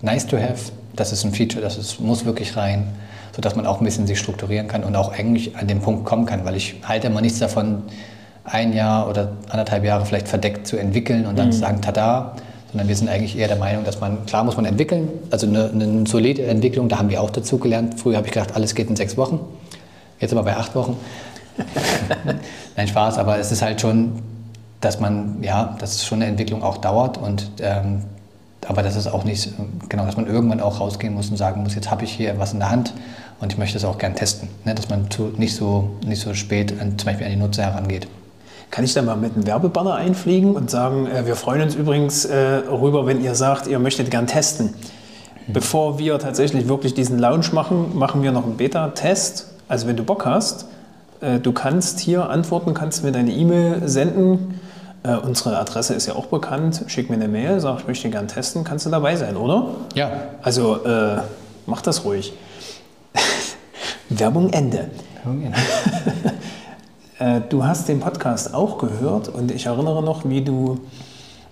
nice 0.00 0.26
to 0.26 0.36
have, 0.36 0.72
das 0.94 1.12
ist 1.12 1.24
ein 1.24 1.32
Feature, 1.32 1.62
das 1.62 1.78
ist, 1.78 2.00
muss 2.00 2.24
wirklich 2.24 2.56
rein, 2.56 2.88
sodass 3.34 3.54
man 3.54 3.66
auch 3.66 3.80
ein 3.80 3.84
bisschen 3.84 4.06
sich 4.06 4.18
strukturieren 4.18 4.68
kann 4.68 4.84
und 4.84 4.96
auch 4.96 5.12
eigentlich 5.12 5.56
an 5.56 5.68
den 5.68 5.80
Punkt 5.80 6.04
kommen 6.04 6.26
kann, 6.26 6.44
weil 6.44 6.56
ich 6.56 6.76
halte 6.84 7.06
immer 7.06 7.20
nichts 7.20 7.38
davon, 7.38 7.82
ein 8.44 8.72
Jahr 8.72 9.08
oder 9.08 9.32
anderthalb 9.48 9.84
Jahre 9.84 10.04
vielleicht 10.04 10.28
verdeckt 10.28 10.66
zu 10.66 10.76
entwickeln 10.76 11.26
und 11.26 11.38
dann 11.38 11.46
mhm. 11.46 11.52
zu 11.52 11.58
sagen, 11.58 11.80
tada, 11.80 12.34
sondern 12.72 12.88
wir 12.88 12.96
sind 12.96 13.08
eigentlich 13.08 13.38
eher 13.38 13.48
der 13.48 13.58
Meinung, 13.58 13.84
dass 13.84 14.00
man, 14.00 14.26
klar 14.26 14.44
muss 14.44 14.56
man 14.56 14.64
entwickeln, 14.64 15.08
also 15.30 15.46
eine, 15.46 15.70
eine 15.70 16.06
solide 16.06 16.44
Entwicklung, 16.46 16.88
da 16.88 16.98
haben 16.98 17.10
wir 17.10 17.20
auch 17.20 17.30
dazu 17.30 17.58
gelernt. 17.58 18.00
Früher 18.00 18.16
habe 18.16 18.26
ich 18.26 18.32
gedacht, 18.32 18.56
alles 18.56 18.74
geht 18.74 18.88
in 18.88 18.96
sechs 18.96 19.16
Wochen, 19.16 19.40
jetzt 20.18 20.30
sind 20.30 20.38
wir 20.38 20.42
bei 20.42 20.56
acht 20.56 20.74
Wochen. 20.74 20.96
Nein, 22.76 22.88
Spaß, 22.88 23.18
aber 23.18 23.38
es 23.38 23.52
ist 23.52 23.62
halt 23.62 23.80
schon, 23.80 24.22
dass 24.82 25.00
man, 25.00 25.42
ja, 25.42 25.76
dass 25.78 26.04
schon 26.04 26.20
eine 26.20 26.26
Entwicklung 26.26 26.62
auch 26.62 26.76
dauert 26.76 27.16
und 27.16 27.50
ähm, 27.60 28.02
aber 28.68 28.82
das 28.82 28.94
ist 28.94 29.08
auch 29.08 29.24
nicht, 29.24 29.50
genau, 29.88 30.06
dass 30.06 30.16
man 30.16 30.26
irgendwann 30.26 30.60
auch 30.60 30.78
rausgehen 30.78 31.14
muss 31.14 31.30
und 31.30 31.36
sagen 31.36 31.62
muss, 31.62 31.74
jetzt 31.74 31.90
habe 31.90 32.04
ich 32.04 32.12
hier 32.12 32.38
was 32.38 32.52
in 32.52 32.60
der 32.60 32.70
Hand 32.70 32.92
und 33.40 33.52
ich 33.52 33.58
möchte 33.58 33.76
es 33.76 33.84
auch 33.84 33.98
gern 33.98 34.14
testen, 34.14 34.48
ne? 34.64 34.74
dass 34.74 34.88
man 34.88 35.10
zu, 35.10 35.32
nicht, 35.36 35.56
so, 35.56 35.90
nicht 36.06 36.20
so 36.20 36.32
spät 36.34 36.72
an, 36.80 36.96
zum 36.98 37.06
Beispiel 37.06 37.26
an 37.26 37.32
die 37.32 37.38
Nutzer 37.38 37.64
herangeht. 37.64 38.06
Kann 38.70 38.84
ich 38.84 38.94
da 38.94 39.02
mal 39.02 39.16
mit 39.16 39.34
einem 39.34 39.46
Werbebanner 39.46 39.94
einfliegen 39.96 40.54
und 40.54 40.70
sagen, 40.70 41.06
äh, 41.06 41.26
wir 41.26 41.36
freuen 41.36 41.62
uns 41.62 41.74
übrigens 41.74 42.24
äh, 42.24 42.36
rüber, 42.36 43.04
wenn 43.06 43.22
ihr 43.22 43.34
sagt, 43.34 43.66
ihr 43.66 43.78
möchtet 43.78 44.10
gern 44.10 44.26
testen. 44.26 44.74
Bevor 45.48 45.98
wir 45.98 46.18
tatsächlich 46.20 46.68
wirklich 46.68 46.94
diesen 46.94 47.18
Launch 47.18 47.52
machen, 47.52 47.98
machen 47.98 48.22
wir 48.22 48.30
noch 48.30 48.44
einen 48.44 48.56
Beta-Test. 48.56 49.48
Also 49.68 49.88
wenn 49.88 49.96
du 49.96 50.04
Bock 50.04 50.24
hast, 50.24 50.66
äh, 51.20 51.40
du 51.40 51.52
kannst 51.52 51.98
hier 51.98 52.30
antworten, 52.30 52.74
kannst 52.74 53.02
mir 53.02 53.12
deine 53.12 53.32
E-Mail 53.32 53.88
senden. 53.88 54.60
Äh, 55.04 55.16
unsere 55.16 55.58
Adresse 55.58 55.94
ist 55.94 56.06
ja 56.06 56.14
auch 56.14 56.26
bekannt. 56.26 56.84
Schick 56.86 57.10
mir 57.10 57.16
eine 57.16 57.28
Mail, 57.28 57.58
sag, 57.60 57.80
ich 57.80 57.86
möchte 57.88 58.08
gern 58.08 58.28
testen. 58.28 58.62
Kannst 58.62 58.86
du 58.86 58.90
dabei 58.90 59.16
sein, 59.16 59.36
oder? 59.36 59.68
Ja. 59.94 60.10
Also 60.42 60.84
äh, 60.84 61.20
mach 61.66 61.82
das 61.82 62.04
ruhig. 62.04 62.32
Werbung 64.08 64.52
Ende. 64.52 64.90
Werbung 65.22 65.42
Ende. 65.44 65.58
Äh, 67.18 67.42
du 67.48 67.62
hast 67.64 67.88
den 67.88 68.00
Podcast 68.00 68.52
auch 68.52 68.78
gehört 68.78 69.28
und 69.28 69.52
ich 69.52 69.66
erinnere 69.66 70.02
noch, 70.02 70.28
wie 70.28 70.42
du, 70.42 70.80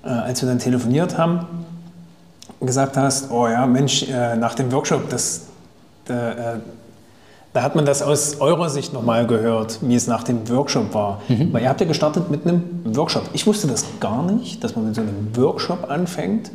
äh, 0.02 0.08
als 0.08 0.42
wir 0.42 0.48
dann 0.48 0.58
telefoniert 0.58 1.16
haben, 1.16 1.46
gesagt 2.60 2.96
hast, 2.96 3.30
oh 3.30 3.46
ja, 3.46 3.66
Mensch, 3.66 4.06
nach 4.08 4.54
dem 4.54 4.72
Workshop, 4.72 5.08
das, 5.10 5.42
da, 7.52 7.62
hat 7.62 7.74
man 7.74 7.84
das 7.84 8.02
aus 8.02 8.40
eurer 8.40 8.70
Sicht 8.70 8.92
nochmal 8.92 9.26
gehört, 9.26 9.78
wie 9.82 9.94
es 9.94 10.06
nach 10.06 10.22
dem 10.22 10.48
Workshop 10.48 10.94
war. 10.94 11.20
Mhm. 11.28 11.52
Weil 11.52 11.62
ihr 11.62 11.68
habt 11.68 11.80
ja 11.80 11.86
gestartet 11.86 12.30
mit 12.30 12.46
einem 12.46 12.62
Workshop. 12.84 13.24
Ich 13.32 13.46
wusste 13.46 13.66
das 13.66 13.84
gar 13.98 14.22
nicht, 14.22 14.62
dass 14.62 14.76
man 14.76 14.86
mit 14.86 14.94
so 14.94 15.00
einem 15.00 15.36
Workshop 15.36 15.90
anfängt. 15.90 16.50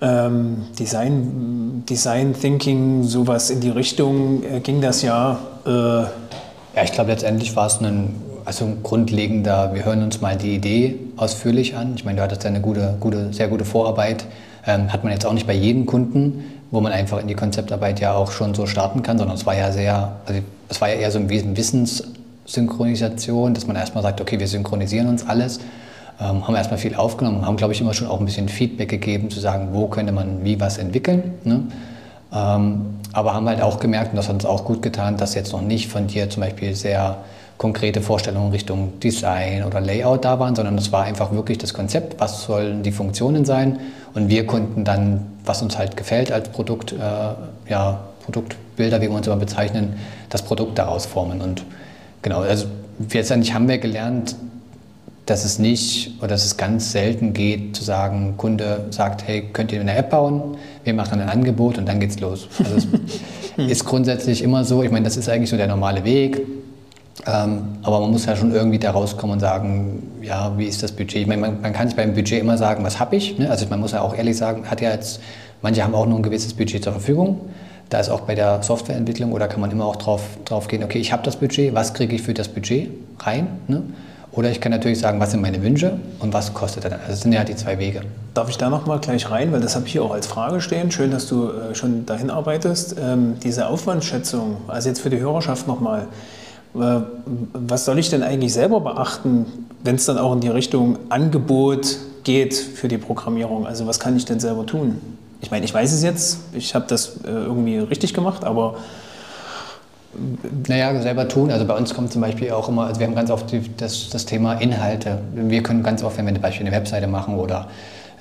Ähm, 0.00 0.64
Design, 0.78 1.84
Design 1.88 2.34
Thinking, 2.38 3.04
sowas 3.04 3.50
in 3.50 3.60
die 3.60 3.70
Richtung 3.70 4.42
äh, 4.42 4.60
ging 4.60 4.80
das 4.80 5.02
ja. 5.02 5.38
Äh, 5.64 5.70
ja, 5.70 6.82
ich 6.82 6.92
glaube, 6.92 7.10
letztendlich 7.10 7.54
war 7.54 7.68
es 7.68 7.80
ein, 7.80 8.20
also 8.44 8.64
ein 8.64 8.82
grundlegender, 8.82 9.72
wir 9.72 9.84
hören 9.84 10.02
uns 10.02 10.20
mal 10.20 10.36
die 10.36 10.56
Idee 10.56 10.98
ausführlich 11.16 11.76
an. 11.76 11.92
Ich 11.96 12.04
meine, 12.04 12.16
du 12.16 12.22
hattest 12.22 12.42
ja 12.42 12.50
eine 12.50 12.60
gute, 12.60 12.96
gute, 12.98 13.32
sehr 13.32 13.48
gute 13.48 13.64
Vorarbeit. 13.64 14.26
Ähm, 14.66 14.92
hat 14.92 15.04
man 15.04 15.12
jetzt 15.12 15.24
auch 15.24 15.32
nicht 15.32 15.46
bei 15.46 15.54
jedem 15.54 15.86
Kunden, 15.86 16.44
wo 16.74 16.80
man 16.80 16.92
einfach 16.92 17.20
in 17.20 17.28
die 17.28 17.34
Konzeptarbeit 17.34 18.00
ja 18.00 18.14
auch 18.14 18.32
schon 18.32 18.52
so 18.52 18.66
starten 18.66 19.04
kann, 19.04 19.16
sondern 19.16 19.36
es 19.36 19.46
war 19.46 19.56
ja 19.56 19.70
sehr, 19.70 20.16
also 20.26 20.40
es 20.68 20.80
war 20.80 20.88
ja 20.88 20.96
eher 20.96 21.12
so 21.12 21.20
ein 21.20 21.30
Wissenssynchronisation, 21.30 23.54
dass 23.54 23.68
man 23.68 23.76
erstmal 23.76 24.02
sagt, 24.02 24.20
okay, 24.20 24.40
wir 24.40 24.48
synchronisieren 24.48 25.08
uns 25.08 25.24
alles. 25.24 25.60
Ähm, 26.20 26.44
haben 26.46 26.54
erstmal 26.56 26.78
viel 26.78 26.96
aufgenommen, 26.96 27.46
haben, 27.46 27.56
glaube 27.56 27.74
ich, 27.74 27.80
immer 27.80 27.94
schon 27.94 28.08
auch 28.08 28.18
ein 28.18 28.26
bisschen 28.26 28.48
Feedback 28.48 28.88
gegeben, 28.88 29.30
zu 29.30 29.38
sagen, 29.38 29.68
wo 29.70 29.86
könnte 29.86 30.12
man 30.12 30.44
wie 30.44 30.58
was 30.58 30.78
entwickeln. 30.78 31.34
Ne? 31.44 31.60
Ähm, 32.32 32.86
aber 33.12 33.34
haben 33.34 33.48
halt 33.48 33.62
auch 33.62 33.78
gemerkt, 33.78 34.10
und 34.10 34.16
das 34.16 34.26
hat 34.26 34.34
uns 34.34 34.44
auch 34.44 34.64
gut 34.64 34.82
getan, 34.82 35.16
dass 35.16 35.36
jetzt 35.36 35.52
noch 35.52 35.62
nicht 35.62 35.88
von 35.88 36.08
dir 36.08 36.28
zum 36.28 36.42
Beispiel 36.42 36.74
sehr 36.74 37.18
konkrete 37.56 38.00
Vorstellungen 38.00 38.50
Richtung 38.50 38.98
Design 38.98 39.62
oder 39.62 39.80
Layout 39.80 40.24
da 40.24 40.40
waren, 40.40 40.56
sondern 40.56 40.76
es 40.76 40.90
war 40.90 41.04
einfach 41.04 41.30
wirklich 41.30 41.58
das 41.58 41.72
Konzept, 41.72 42.18
was 42.18 42.42
sollen 42.42 42.82
die 42.82 42.90
Funktionen 42.90 43.44
sein 43.44 43.78
und 44.14 44.28
wir 44.28 44.44
konnten 44.44 44.84
dann, 44.84 45.26
was 45.44 45.62
uns 45.62 45.78
halt 45.78 45.96
gefällt 45.96 46.32
als 46.32 46.48
Produkt, 46.48 46.92
äh, 46.92 46.96
ja, 47.70 48.00
Produktbilder, 48.24 49.00
wie 49.00 49.08
wir 49.08 49.14
uns 49.14 49.26
immer 49.26 49.36
bezeichnen, 49.36 49.98
das 50.30 50.42
Produkt 50.42 50.78
daraus 50.78 51.06
formen 51.06 51.40
und 51.40 51.64
genau, 52.22 52.40
also 52.40 52.66
letztendlich 53.12 53.52
haben 53.52 53.68
wir 53.68 53.78
gelernt, 53.78 54.36
dass 55.26 55.44
es 55.44 55.58
nicht 55.58 56.12
oder 56.18 56.28
dass 56.28 56.44
es 56.44 56.56
ganz 56.56 56.92
selten 56.92 57.32
geht, 57.32 57.76
zu 57.76 57.82
sagen, 57.82 58.34
Kunde 58.36 58.86
sagt, 58.90 59.26
hey, 59.26 59.48
könnt 59.52 59.72
ihr 59.72 59.80
eine 59.80 59.96
App 59.96 60.10
bauen? 60.10 60.56
Wir 60.84 60.92
machen 60.92 61.20
ein 61.20 61.28
Angebot 61.28 61.78
und 61.78 61.86
dann 61.86 61.98
geht's 61.98 62.20
los. 62.20 62.48
Also 62.58 62.88
es 63.56 63.66
ist 63.70 63.84
grundsätzlich 63.86 64.42
immer 64.42 64.64
so, 64.64 64.82
ich 64.82 64.90
meine, 64.90 65.04
das 65.04 65.16
ist 65.16 65.28
eigentlich 65.28 65.48
so 65.48 65.56
der 65.56 65.66
normale 65.66 66.04
Weg. 66.04 66.42
Ähm, 67.26 67.78
aber 67.82 68.00
man 68.00 68.10
muss 68.10 68.26
ja 68.26 68.34
schon 68.34 68.52
irgendwie 68.52 68.78
da 68.78 68.90
rauskommen 68.90 69.34
und 69.34 69.40
sagen, 69.40 70.02
ja, 70.20 70.52
wie 70.56 70.66
ist 70.66 70.82
das 70.82 70.92
Budget? 70.92 71.22
Ich 71.22 71.26
meine, 71.26 71.40
man, 71.40 71.60
man 71.60 71.72
kann 71.72 71.88
sich 71.88 71.96
beim 71.96 72.14
Budget 72.14 72.40
immer 72.40 72.58
sagen, 72.58 72.84
was 72.84 72.98
habe 72.98 73.16
ich? 73.16 73.38
Ne? 73.38 73.48
Also 73.48 73.66
man 73.70 73.80
muss 73.80 73.92
ja 73.92 74.00
auch 74.00 74.14
ehrlich 74.14 74.36
sagen, 74.36 74.68
hat 74.68 74.80
ja 74.80 74.90
jetzt, 74.90 75.20
manche 75.62 75.84
haben 75.84 75.94
auch 75.94 76.06
nur 76.06 76.18
ein 76.18 76.22
gewisses 76.22 76.54
Budget 76.54 76.82
zur 76.82 76.92
Verfügung. 76.92 77.40
Da 77.88 78.00
ist 78.00 78.08
auch 78.08 78.22
bei 78.22 78.34
der 78.34 78.62
Softwareentwicklung 78.62 79.32
oder 79.32 79.46
kann 79.46 79.60
man 79.60 79.70
immer 79.70 79.84
auch 79.84 79.96
drauf, 79.96 80.22
drauf 80.44 80.66
gehen, 80.68 80.82
okay, 80.82 80.98
ich 80.98 81.12
habe 81.12 81.22
das 81.22 81.36
Budget, 81.36 81.74
was 81.74 81.94
kriege 81.94 82.16
ich 82.16 82.22
für 82.22 82.34
das 82.34 82.48
Budget 82.48 82.90
rein? 83.20 83.46
Ne? 83.68 83.82
Oder 84.32 84.50
ich 84.50 84.60
kann 84.60 84.72
natürlich 84.72 84.98
sagen, 84.98 85.20
was 85.20 85.30
sind 85.30 85.42
meine 85.42 85.62
Wünsche 85.62 85.96
und 86.18 86.32
was 86.32 86.52
kostet 86.54 86.84
dann. 86.84 86.94
Also 86.94 87.06
das 87.06 87.20
sind 87.20 87.32
ja 87.32 87.44
die 87.44 87.54
zwei 87.54 87.78
Wege. 87.78 88.00
Darf 88.32 88.48
ich 88.48 88.58
da 88.58 88.68
noch 88.68 88.84
mal 88.86 88.98
gleich 88.98 89.30
rein, 89.30 89.52
weil 89.52 89.60
das 89.60 89.76
habe 89.76 89.86
ich 89.86 89.92
hier 89.92 90.02
auch 90.02 90.12
als 90.12 90.26
Frage 90.26 90.60
stehen. 90.60 90.90
Schön, 90.90 91.12
dass 91.12 91.28
du 91.28 91.50
äh, 91.50 91.74
schon 91.76 92.04
dahin 92.04 92.30
arbeitest. 92.30 92.96
Ähm, 93.00 93.34
diese 93.44 93.68
Aufwandsschätzung, 93.68 94.56
also 94.66 94.88
jetzt 94.88 95.00
für 95.00 95.10
die 95.10 95.20
Hörerschaft 95.20 95.68
noch 95.68 95.80
mal. 95.80 96.08
Äh, 96.74 97.00
was 97.52 97.84
soll 97.84 97.98
ich 97.98 98.10
denn 98.10 98.22
eigentlich 98.22 98.52
selber 98.52 98.80
beachten, 98.80 99.46
wenn 99.82 99.96
es 99.96 100.06
dann 100.06 100.18
auch 100.18 100.32
in 100.32 100.40
die 100.40 100.48
Richtung 100.48 100.98
Angebot 101.08 101.96
geht 102.24 102.54
für 102.54 102.88
die 102.88 102.98
Programmierung? 102.98 103.66
Also 103.66 103.86
was 103.86 104.00
kann 104.00 104.16
ich 104.16 104.24
denn 104.24 104.40
selber 104.40 104.66
tun? 104.66 105.00
Ich 105.40 105.50
meine, 105.50 105.64
ich 105.64 105.74
weiß 105.74 105.92
es 105.92 106.02
jetzt, 106.02 106.38
ich 106.52 106.74
habe 106.74 106.86
das 106.88 107.18
äh, 107.24 107.30
irgendwie 107.30 107.78
richtig 107.78 108.14
gemacht, 108.14 108.44
aber 108.44 108.76
naja, 110.68 111.00
selber 111.02 111.28
tun. 111.28 111.50
Also 111.50 111.66
bei 111.66 111.76
uns 111.76 111.92
kommt 111.92 112.12
zum 112.12 112.22
Beispiel 112.22 112.50
auch 112.52 112.68
immer, 112.68 112.86
also 112.86 113.00
wir 113.00 113.06
haben 113.06 113.14
ganz 113.14 113.30
oft 113.30 113.54
das, 113.76 114.10
das 114.10 114.26
Thema 114.26 114.54
Inhalte. 114.54 115.18
Wir 115.34 115.62
können 115.62 115.82
ganz 115.82 116.02
oft, 116.02 116.16
wenn 116.18 116.26
wir 116.26 116.32
zum 116.34 116.42
Beispiel 116.42 116.66
eine 116.66 116.74
Webseite 116.74 117.08
machen 117.08 117.36
oder, 117.36 117.68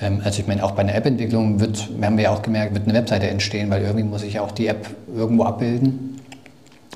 ähm, 0.01 0.21
also 0.23 0.41
ich 0.41 0.47
meine, 0.47 0.63
auch 0.63 0.71
bei 0.71 0.81
einer 0.81 0.95
App-Entwicklung 0.95 1.59
wird, 1.59 1.87
haben 2.01 2.17
wir 2.17 2.25
ja 2.25 2.31
auch 2.31 2.41
gemerkt, 2.41 2.73
wird 2.73 2.85
eine 2.85 2.97
Webseite 2.97 3.27
entstehen, 3.27 3.69
weil 3.69 3.83
irgendwie 3.83 4.03
muss 4.03 4.23
ich 4.23 4.39
auch 4.39 4.51
die 4.51 4.67
App 4.67 4.87
irgendwo 5.15 5.43
abbilden 5.43 6.12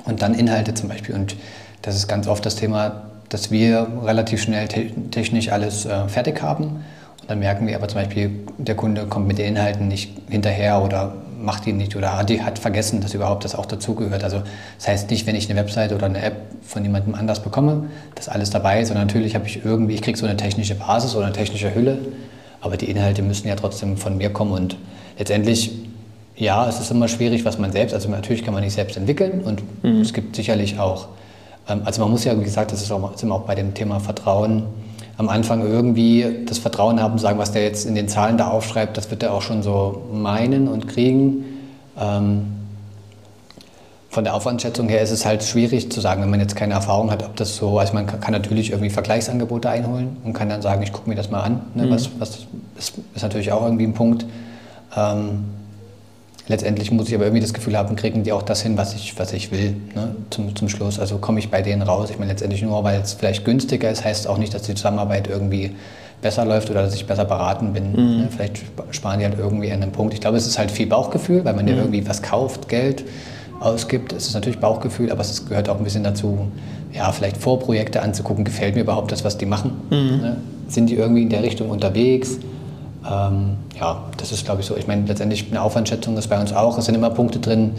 und 0.06 0.22
dann 0.22 0.34
Inhalte 0.34 0.74
zum 0.74 0.90
Beispiel. 0.90 1.16
Und 1.16 1.36
das 1.82 1.96
ist 1.96 2.08
ganz 2.08 2.28
oft 2.28 2.46
das 2.46 2.56
Thema, 2.56 3.04
dass 3.30 3.52
wir 3.52 3.88
relativ 4.04 4.42
schnell 4.42 4.68
te 4.68 4.90
technisch 5.12 5.52
alles 5.52 5.86
äh, 5.86 6.08
fertig 6.08 6.42
haben. 6.42 6.84
Und 7.22 7.30
dann 7.30 7.40
merken 7.40 7.68
wir 7.68 7.76
aber 7.76 7.88
zum 7.88 8.02
Beispiel, 8.02 8.32
der 8.58 8.76
Kunde 8.76 9.06
kommt 9.06 9.28
mit 9.28 9.38
den 9.38 9.48
Inhalten 9.48 9.88
nicht 9.88 10.12
hinterher 10.30 10.82
oder 10.82 11.14
macht 11.40 11.66
die 11.66 11.74
nicht 11.74 11.96
oder 11.96 12.18
hat, 12.18 12.32
hat 12.32 12.60
vergessen, 12.60 13.02
dass 13.02 13.14
überhaupt 13.14 13.46
das 13.46 13.56
auch 13.56 13.66
dazugehört. 13.66 14.24
Also 14.24 14.42
das 14.78 14.88
heißt 14.88 15.10
nicht, 15.10 15.28
wenn 15.28 15.36
ich 15.36 15.50
eine 15.50 15.60
Website 15.60 15.92
oder 15.94 16.08
eine 16.08 16.22
App 16.22 16.36
von 16.62 16.84
jemandem 16.84 17.16
anders 17.16 17.42
bekomme, 17.42 17.88
dass 18.16 18.28
alles 18.28 18.50
dabei 18.50 18.82
ist, 18.82 18.88
sondern 18.88 19.08
natürlich 19.08 19.36
habe 19.36 19.46
ich 19.46 19.64
irgendwie, 19.64 19.94
ich 19.94 20.02
kriege 20.02 20.18
so 20.18 20.26
eine 20.26 20.38
technische 20.38 20.76
Basis 20.76 21.16
oder 21.16 21.26
eine 21.26 21.36
technische 21.36 21.74
Hülle, 21.74 22.00
aber 22.62 22.78
die 22.78 22.90
Inhalte 22.90 23.22
müssen 23.22 23.48
ja 23.48 23.56
trotzdem 23.56 23.98
von 23.98 24.18
mir 24.18 24.32
kommen 24.32 24.52
und 24.52 24.78
letztendlich, 25.18 25.72
ja, 26.38 26.68
es 26.70 26.80
ist 26.80 26.92
immer 26.92 27.08
schwierig, 27.08 27.46
was 27.46 27.58
man 27.58 27.72
selbst, 27.72 27.94
also 27.94 28.10
natürlich 28.10 28.44
kann 28.44 28.54
man 28.54 28.64
nicht 28.64 28.74
selbst 28.74 28.96
entwickeln 28.96 29.42
und 29.42 29.64
mhm. 29.84 30.02
es 30.02 30.14
gibt 30.14 30.36
sicherlich 30.36 30.80
auch, 30.80 31.08
ähm, 31.68 31.82
also 31.84 32.02
man 32.02 32.12
muss 32.12 32.24
ja, 32.24 32.40
wie 32.40 32.44
gesagt, 32.44 32.72
das 32.72 32.82
ist 32.82 32.92
auch, 32.92 33.18
sind 33.18 33.30
wir 33.30 33.36
auch 33.36 33.46
bei 33.46 33.56
dem 33.56 33.74
Thema 33.74 34.00
Vertrauen, 34.00 34.64
am 35.18 35.30
Anfang 35.30 35.62
irgendwie 35.62 36.44
das 36.46 36.60
Vertrauen 36.60 37.02
haben, 37.02 37.18
sagen, 37.18 37.40
was 37.40 37.52
der 37.52 37.64
jetzt 37.64 37.86
in 37.86 37.96
den 37.96 38.08
Zahlen 38.08 38.38
da 38.38 38.50
aufschreibt, 38.50 38.98
das 38.98 39.10
wird 39.10 39.24
er 39.24 39.34
auch 39.34 39.42
schon 39.42 39.64
so 39.64 40.04
meinen 40.14 40.68
und 40.68 40.88
kriegen. 40.88 41.44
Ähm, 42.00 42.54
von 44.10 44.24
der 44.24 44.36
Aufwandschätzung 44.36 44.90
her 44.90 45.02
ist 45.02 45.12
es 45.12 45.26
halt 45.26 45.44
schwierig 45.44 45.92
zu 45.92 46.02
sagen, 46.02 46.22
wenn 46.22 46.30
man 46.30 46.40
jetzt 46.40 46.56
keine 46.56 46.76
Erfahrung 46.76 47.12
hat, 47.12 47.24
ob 47.24 47.36
das 47.36 47.56
so, 47.56 47.78
also 47.80 47.94
man 47.94 48.06
kann, 48.06 48.20
kann 48.20 48.32
natürlich 48.32 48.70
irgendwie 48.70 48.90
Vergleichsangebote 48.90 49.70
einholen 49.70 50.18
und 50.24 50.34
kann 50.34 50.50
dann 50.50 50.62
sagen, 50.62 50.82
ich 50.84 50.94
gucke 50.94 51.10
mir 51.10 51.16
das 51.16 51.30
mal 51.30 51.42
an. 51.42 51.62
Ne, 51.74 51.88
mhm. 51.88 51.92
was, 51.92 52.10
was 52.20 52.30
ist, 52.78 52.94
ist, 53.16 53.24
natürlich 53.24 53.52
auch 53.52 53.64
irgendwie 53.64 53.86
ein 53.86 53.94
Punkt. 53.94 54.26
Ähm, 54.96 55.46
letztendlich 56.48 56.92
muss 56.92 57.08
ich 57.08 57.16
aber 57.16 57.26
irgendwie 57.26 57.42
das 57.42 57.54
Gefühl 57.54 57.78
haben, 57.78 57.96
kriegen 57.96 58.24
die 58.24 58.32
auch 58.32 58.42
das 58.42 58.62
hin, 58.62 58.78
was 58.78 58.94
ich, 58.94 59.18
was 59.20 59.34
ich 59.34 59.52
will 59.52 59.76
ne, 59.96 60.16
zum, 60.30 60.56
zum 60.56 60.70
Schluss. 60.70 61.00
Also 61.00 61.18
komme 61.18 61.40
ich 61.40 61.50
bei 61.50 61.62
denen 61.62 61.82
raus. 61.82 62.10
Ich 62.10 62.20
meine, 62.20 62.32
letztendlich 62.32 62.62
nur, 62.62 62.84
weil 62.84 63.02
es 63.02 63.14
vielleicht 63.14 63.46
günstiger 63.46 63.90
ist, 63.90 64.04
heißt 64.04 64.28
auch 64.28 64.38
nicht, 64.38 64.54
dass 64.54 64.64
die 64.64 64.76
Zusammenarbeit 64.76 65.28
irgendwie 65.28 65.76
besser 66.22 66.46
läuft 66.46 66.70
oder 66.70 66.84
dass 66.84 66.96
ich 66.96 67.06
besser 67.06 67.26
beraten 67.26 67.74
bin. 67.74 67.92
Mhm. 67.92 68.18
Ne? 68.18 68.28
Vielleicht 68.32 68.62
sparen 68.92 69.20
die 69.20 69.26
halt 69.26 69.38
irgendwie 69.38 69.72
an 69.72 69.84
einem 69.84 69.92
Punkt. 69.92 70.14
Ich 70.14 70.22
glaube, 70.22 70.38
es 70.38 70.48
ist 70.48 70.58
halt 70.58 70.72
viel 70.72 70.88
Bauchgefühl, 70.88 71.46
weil 71.46 71.54
man 71.54 71.66
mhm. 71.66 71.72
ja 71.72 71.78
irgendwie 71.78 72.08
was 72.08 72.22
kauft, 72.22 72.70
Geld 72.70 73.04
ausgibt. 73.60 74.14
Es 74.14 74.28
ist 74.28 74.34
natürlich 74.34 74.60
Bauchgefühl, 74.60 75.12
aber 75.12 75.22
es 75.22 75.48
gehört 75.48 75.70
auch 75.70 75.78
ein 75.78 75.84
bisschen 75.84 76.04
dazu, 76.04 76.48
ja, 76.94 77.12
vielleicht 77.12 77.38
Vorprojekte 77.38 78.02
anzugucken. 78.02 78.46
Gefällt 78.46 78.76
mir 78.76 78.82
überhaupt 78.82 79.12
das, 79.12 79.24
was 79.24 79.38
die 79.38 79.46
machen? 79.46 79.72
Mhm. 79.90 80.22
Ne? 80.22 80.38
Sind 80.68 80.90
die 80.90 80.96
irgendwie 80.96 81.24
in 81.24 81.30
der 81.30 81.44
Richtung 81.44 81.70
unterwegs? 81.70 82.38
Ähm, 83.10 83.58
ja, 83.80 84.04
das 84.18 84.32
ist, 84.32 84.46
glaube 84.46 84.62
ich, 84.62 84.68
so. 84.68 84.76
Ich 84.76 84.88
meine, 84.88 85.06
letztendlich 85.06 85.48
eine 85.50 85.62
Aufwandschätzung 85.62 86.18
ist 86.18 86.28
bei 86.28 86.40
uns 86.40 86.54
auch. 86.54 86.78
Es 86.78 86.86
sind 86.86 86.96
immer 86.96 87.10
Punkte 87.10 87.40
drin, 87.40 87.72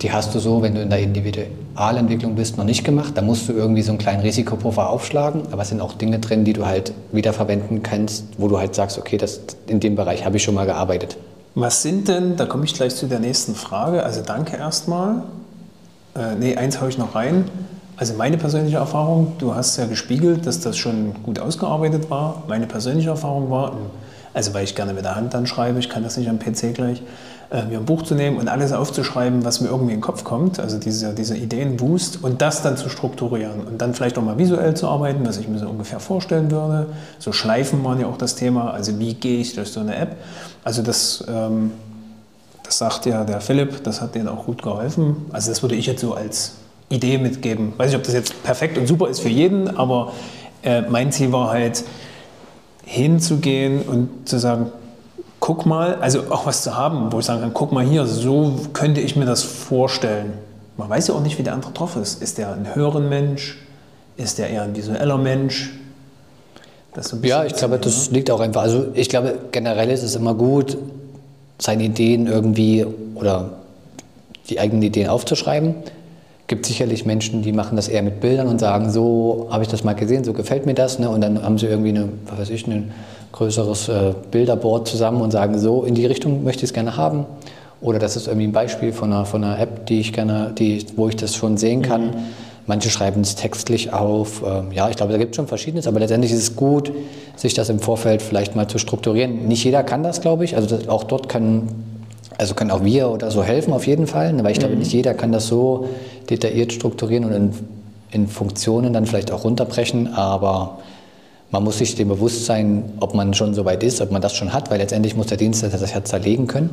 die 0.00 0.12
hast 0.12 0.34
du 0.34 0.40
so, 0.40 0.62
wenn 0.62 0.74
du 0.74 0.82
in 0.82 0.90
der 0.90 0.98
Individualentwicklung 0.98 2.34
bist, 2.34 2.58
noch 2.58 2.64
nicht 2.64 2.84
gemacht. 2.84 3.12
Da 3.16 3.22
musst 3.22 3.48
du 3.48 3.52
irgendwie 3.52 3.82
so 3.82 3.92
einen 3.92 3.98
kleinen 3.98 4.20
Risikopuffer 4.20 4.90
aufschlagen. 4.90 5.42
Aber 5.52 5.62
es 5.62 5.68
sind 5.68 5.80
auch 5.80 5.94
Dinge 5.94 6.18
drin, 6.18 6.44
die 6.44 6.52
du 6.52 6.66
halt 6.66 6.92
wiederverwenden 7.12 7.82
kannst, 7.82 8.24
wo 8.38 8.48
du 8.48 8.58
halt 8.58 8.74
sagst, 8.74 8.98
okay, 8.98 9.16
das, 9.16 9.40
in 9.68 9.78
dem 9.78 9.94
Bereich 9.94 10.24
habe 10.24 10.36
ich 10.36 10.42
schon 10.42 10.54
mal 10.54 10.66
gearbeitet. 10.66 11.16
Was 11.54 11.82
sind 11.82 12.08
denn, 12.08 12.36
da 12.36 12.46
komme 12.46 12.64
ich 12.64 12.74
gleich 12.74 12.96
zu 12.96 13.06
der 13.06 13.20
nächsten 13.20 13.54
Frage. 13.54 14.02
Also 14.02 14.22
danke 14.22 14.56
erstmal. 14.56 15.22
Äh, 16.16 16.34
nee, 16.38 16.56
eins 16.56 16.80
haue 16.80 16.88
ich 16.88 16.98
noch 16.98 17.14
rein. 17.14 17.44
Also 17.96 18.14
meine 18.14 18.38
persönliche 18.38 18.78
Erfahrung, 18.78 19.34
du 19.38 19.54
hast 19.54 19.76
ja 19.76 19.86
gespiegelt, 19.86 20.46
dass 20.46 20.60
das 20.60 20.76
schon 20.76 21.14
gut 21.22 21.38
ausgearbeitet 21.38 22.10
war. 22.10 22.42
Meine 22.48 22.66
persönliche 22.66 23.10
Erfahrung 23.10 23.50
war, 23.50 23.76
also 24.34 24.54
weil 24.54 24.64
ich 24.64 24.74
gerne 24.74 24.92
mit 24.92 25.04
der 25.04 25.16
Hand 25.16 25.34
dann 25.34 25.46
schreibe, 25.46 25.78
ich 25.78 25.88
kann 25.88 26.02
das 26.02 26.16
nicht 26.16 26.28
am 26.28 26.38
PC 26.38 26.74
gleich, 26.74 27.02
äh, 27.50 27.64
mir 27.64 27.78
ein 27.78 27.84
Buch 27.84 28.02
zu 28.02 28.14
nehmen 28.14 28.38
und 28.38 28.48
alles 28.48 28.72
aufzuschreiben, 28.72 29.44
was 29.44 29.60
mir 29.60 29.68
irgendwie 29.68 29.92
in 29.92 29.98
den 29.98 30.02
Kopf 30.02 30.24
kommt, 30.24 30.58
also 30.58 30.78
diese, 30.78 31.14
diese 31.14 31.36
Ideenboost 31.36 32.22
und 32.22 32.40
das 32.40 32.62
dann 32.62 32.76
zu 32.76 32.88
strukturieren 32.88 33.60
und 33.66 33.82
dann 33.82 33.94
vielleicht 33.94 34.18
auch 34.18 34.22
mal 34.22 34.38
visuell 34.38 34.74
zu 34.74 34.88
arbeiten, 34.88 35.26
was 35.26 35.38
ich 35.38 35.48
mir 35.48 35.58
so 35.58 35.68
ungefähr 35.68 36.00
vorstellen 36.00 36.50
würde. 36.50 36.86
So 37.18 37.32
Schleifen 37.32 37.84
waren 37.84 38.00
ja 38.00 38.06
auch 38.06 38.18
das 38.18 38.34
Thema, 38.34 38.72
also 38.72 38.98
wie 38.98 39.14
gehe 39.14 39.40
ich 39.40 39.54
durch 39.54 39.68
so 39.68 39.80
eine 39.80 39.96
App. 39.96 40.16
Also 40.64 40.82
das 40.82 41.24
ähm, 41.28 41.72
das 42.72 42.78
sagt 42.78 43.04
ja 43.04 43.24
der 43.24 43.42
Philipp, 43.42 43.84
das 43.84 44.00
hat 44.00 44.14
denen 44.14 44.28
auch 44.28 44.46
gut 44.46 44.62
geholfen. 44.62 45.26
Also 45.30 45.50
das 45.50 45.60
würde 45.60 45.74
ich 45.74 45.84
jetzt 45.84 46.00
so 46.00 46.14
als 46.14 46.54
Idee 46.88 47.18
mitgeben. 47.18 47.74
Weiß 47.76 47.88
nicht, 47.88 47.98
ob 47.98 48.04
das 48.04 48.14
jetzt 48.14 48.42
perfekt 48.42 48.78
und 48.78 48.86
super 48.86 49.08
ist 49.08 49.20
für 49.20 49.28
jeden, 49.28 49.76
aber 49.76 50.12
äh, 50.62 50.80
mein 50.80 51.12
Ziel 51.12 51.32
war 51.32 51.50
halt 51.50 51.84
hinzugehen 52.92 53.80
und 53.82 54.28
zu 54.28 54.38
sagen, 54.38 54.70
guck 55.40 55.64
mal, 55.64 55.94
also 55.96 56.24
auch 56.30 56.44
was 56.44 56.62
zu 56.62 56.76
haben, 56.76 57.10
wo 57.10 57.20
ich 57.20 57.24
sagen 57.24 57.40
kann, 57.40 57.54
guck 57.54 57.72
mal 57.72 57.84
hier, 57.84 58.04
so 58.04 58.60
könnte 58.74 59.00
ich 59.00 59.16
mir 59.16 59.24
das 59.24 59.42
vorstellen. 59.42 60.34
Man 60.76 60.90
weiß 60.90 61.08
ja 61.08 61.14
auch 61.14 61.22
nicht, 61.22 61.38
wie 61.38 61.42
der 61.42 61.54
andere 61.54 61.72
drauf 61.72 61.96
ist. 61.96 62.22
Ist 62.22 62.36
der 62.36 62.52
ein 62.52 62.74
höheren 62.74 63.08
Mensch? 63.08 63.58
Ist 64.18 64.38
der 64.38 64.50
eher 64.50 64.62
ein 64.62 64.76
visueller 64.76 65.16
Mensch? 65.16 65.72
So 67.00 67.16
ja, 67.22 67.46
ich 67.46 67.54
glaube, 67.54 67.78
das 67.78 68.10
ne? 68.10 68.18
liegt 68.18 68.30
auch 68.30 68.40
einfach. 68.40 68.60
Also 68.60 68.88
ich 68.92 69.08
glaube, 69.08 69.38
generell 69.50 69.90
ist 69.90 70.02
es 70.02 70.14
immer 70.14 70.34
gut, 70.34 70.76
seine 71.58 71.84
Ideen 71.84 72.26
irgendwie 72.26 72.86
oder 73.14 73.52
die 74.50 74.60
eigenen 74.60 74.82
Ideen 74.82 75.08
aufzuschreiben. 75.08 75.76
Es 76.52 76.54
gibt 76.54 76.66
sicherlich 76.66 77.06
Menschen, 77.06 77.40
die 77.40 77.50
machen 77.50 77.76
das 77.76 77.88
eher 77.88 78.02
mit 78.02 78.20
Bildern 78.20 78.46
und 78.46 78.58
sagen, 78.58 78.90
so 78.90 79.48
habe 79.50 79.62
ich 79.62 79.70
das 79.70 79.84
mal 79.84 79.94
gesehen, 79.94 80.22
so 80.22 80.34
gefällt 80.34 80.66
mir 80.66 80.74
das. 80.74 80.98
Ne? 80.98 81.08
Und 81.08 81.22
dann 81.22 81.42
haben 81.42 81.56
sie 81.56 81.64
irgendwie 81.64 81.88
eine, 81.88 82.10
was 82.26 82.40
weiß 82.40 82.50
ich, 82.50 82.66
ein 82.66 82.92
größeres 83.32 83.88
äh, 83.88 84.12
Bilderboard 84.30 84.86
zusammen 84.86 85.22
und 85.22 85.30
sagen, 85.30 85.58
so 85.58 85.82
in 85.82 85.94
die 85.94 86.04
Richtung 86.04 86.44
möchte 86.44 86.58
ich 86.58 86.64
es 86.64 86.74
gerne 86.74 86.98
haben. 86.98 87.24
Oder 87.80 87.98
das 87.98 88.16
ist 88.16 88.26
irgendwie 88.26 88.48
ein 88.48 88.52
Beispiel 88.52 88.92
von 88.92 89.10
einer, 89.14 89.24
von 89.24 89.42
einer 89.42 89.58
App, 89.58 89.86
die 89.86 90.00
ich 90.00 90.12
gerne, 90.12 90.52
die, 90.58 90.84
wo 90.94 91.08
ich 91.08 91.16
das 91.16 91.34
schon 91.34 91.56
sehen 91.56 91.80
kann. 91.80 92.08
Mhm. 92.08 92.14
Manche 92.66 92.90
schreiben 92.90 93.22
es 93.22 93.34
textlich 93.34 93.94
auf. 93.94 94.42
Ähm, 94.46 94.72
ja, 94.72 94.90
ich 94.90 94.96
glaube, 94.96 95.12
da 95.12 95.18
gibt 95.18 95.30
es 95.30 95.36
schon 95.36 95.46
Verschiedenes, 95.46 95.86
aber 95.86 96.00
letztendlich 96.00 96.32
ist 96.32 96.38
es 96.38 96.54
gut, 96.54 96.92
sich 97.34 97.54
das 97.54 97.70
im 97.70 97.78
Vorfeld 97.78 98.20
vielleicht 98.20 98.56
mal 98.56 98.68
zu 98.68 98.76
strukturieren. 98.76 99.48
Nicht 99.48 99.64
jeder 99.64 99.82
kann 99.84 100.02
das, 100.02 100.20
glaube 100.20 100.44
ich. 100.44 100.54
Also 100.54 100.76
das, 100.76 100.86
auch 100.86 101.04
dort 101.04 101.30
können, 101.30 101.91
also 102.38 102.54
können 102.54 102.70
auch 102.70 102.84
wir 102.84 103.10
oder 103.10 103.30
so 103.30 103.42
helfen 103.42 103.72
auf 103.72 103.86
jeden 103.86 104.06
Fall, 104.06 104.32
ne, 104.32 104.44
weil 104.44 104.52
ich 104.52 104.58
mhm. 104.58 104.62
glaube, 104.62 104.76
nicht 104.76 104.92
jeder 104.92 105.14
kann 105.14 105.32
das 105.32 105.46
so 105.46 105.88
detailliert 106.30 106.72
strukturieren 106.72 107.24
und 107.24 107.32
in, 107.32 107.52
in 108.10 108.28
Funktionen 108.28 108.92
dann 108.92 109.06
vielleicht 109.06 109.32
auch 109.32 109.44
runterbrechen, 109.44 110.14
aber 110.14 110.78
man 111.50 111.64
muss 111.64 111.78
sich 111.78 111.94
dem 111.94 112.08
bewusst 112.08 112.46
sein, 112.46 112.84
ob 113.00 113.14
man 113.14 113.34
schon 113.34 113.52
so 113.54 113.64
weit 113.64 113.82
ist, 113.82 114.00
ob 114.00 114.10
man 114.10 114.22
das 114.22 114.34
schon 114.34 114.52
hat, 114.52 114.70
weil 114.70 114.78
letztendlich 114.78 115.16
muss 115.16 115.26
der 115.26 115.36
Dienstleister 115.36 115.78
das 115.78 115.92
ja 115.92 116.02
zerlegen 116.02 116.46
können. 116.46 116.70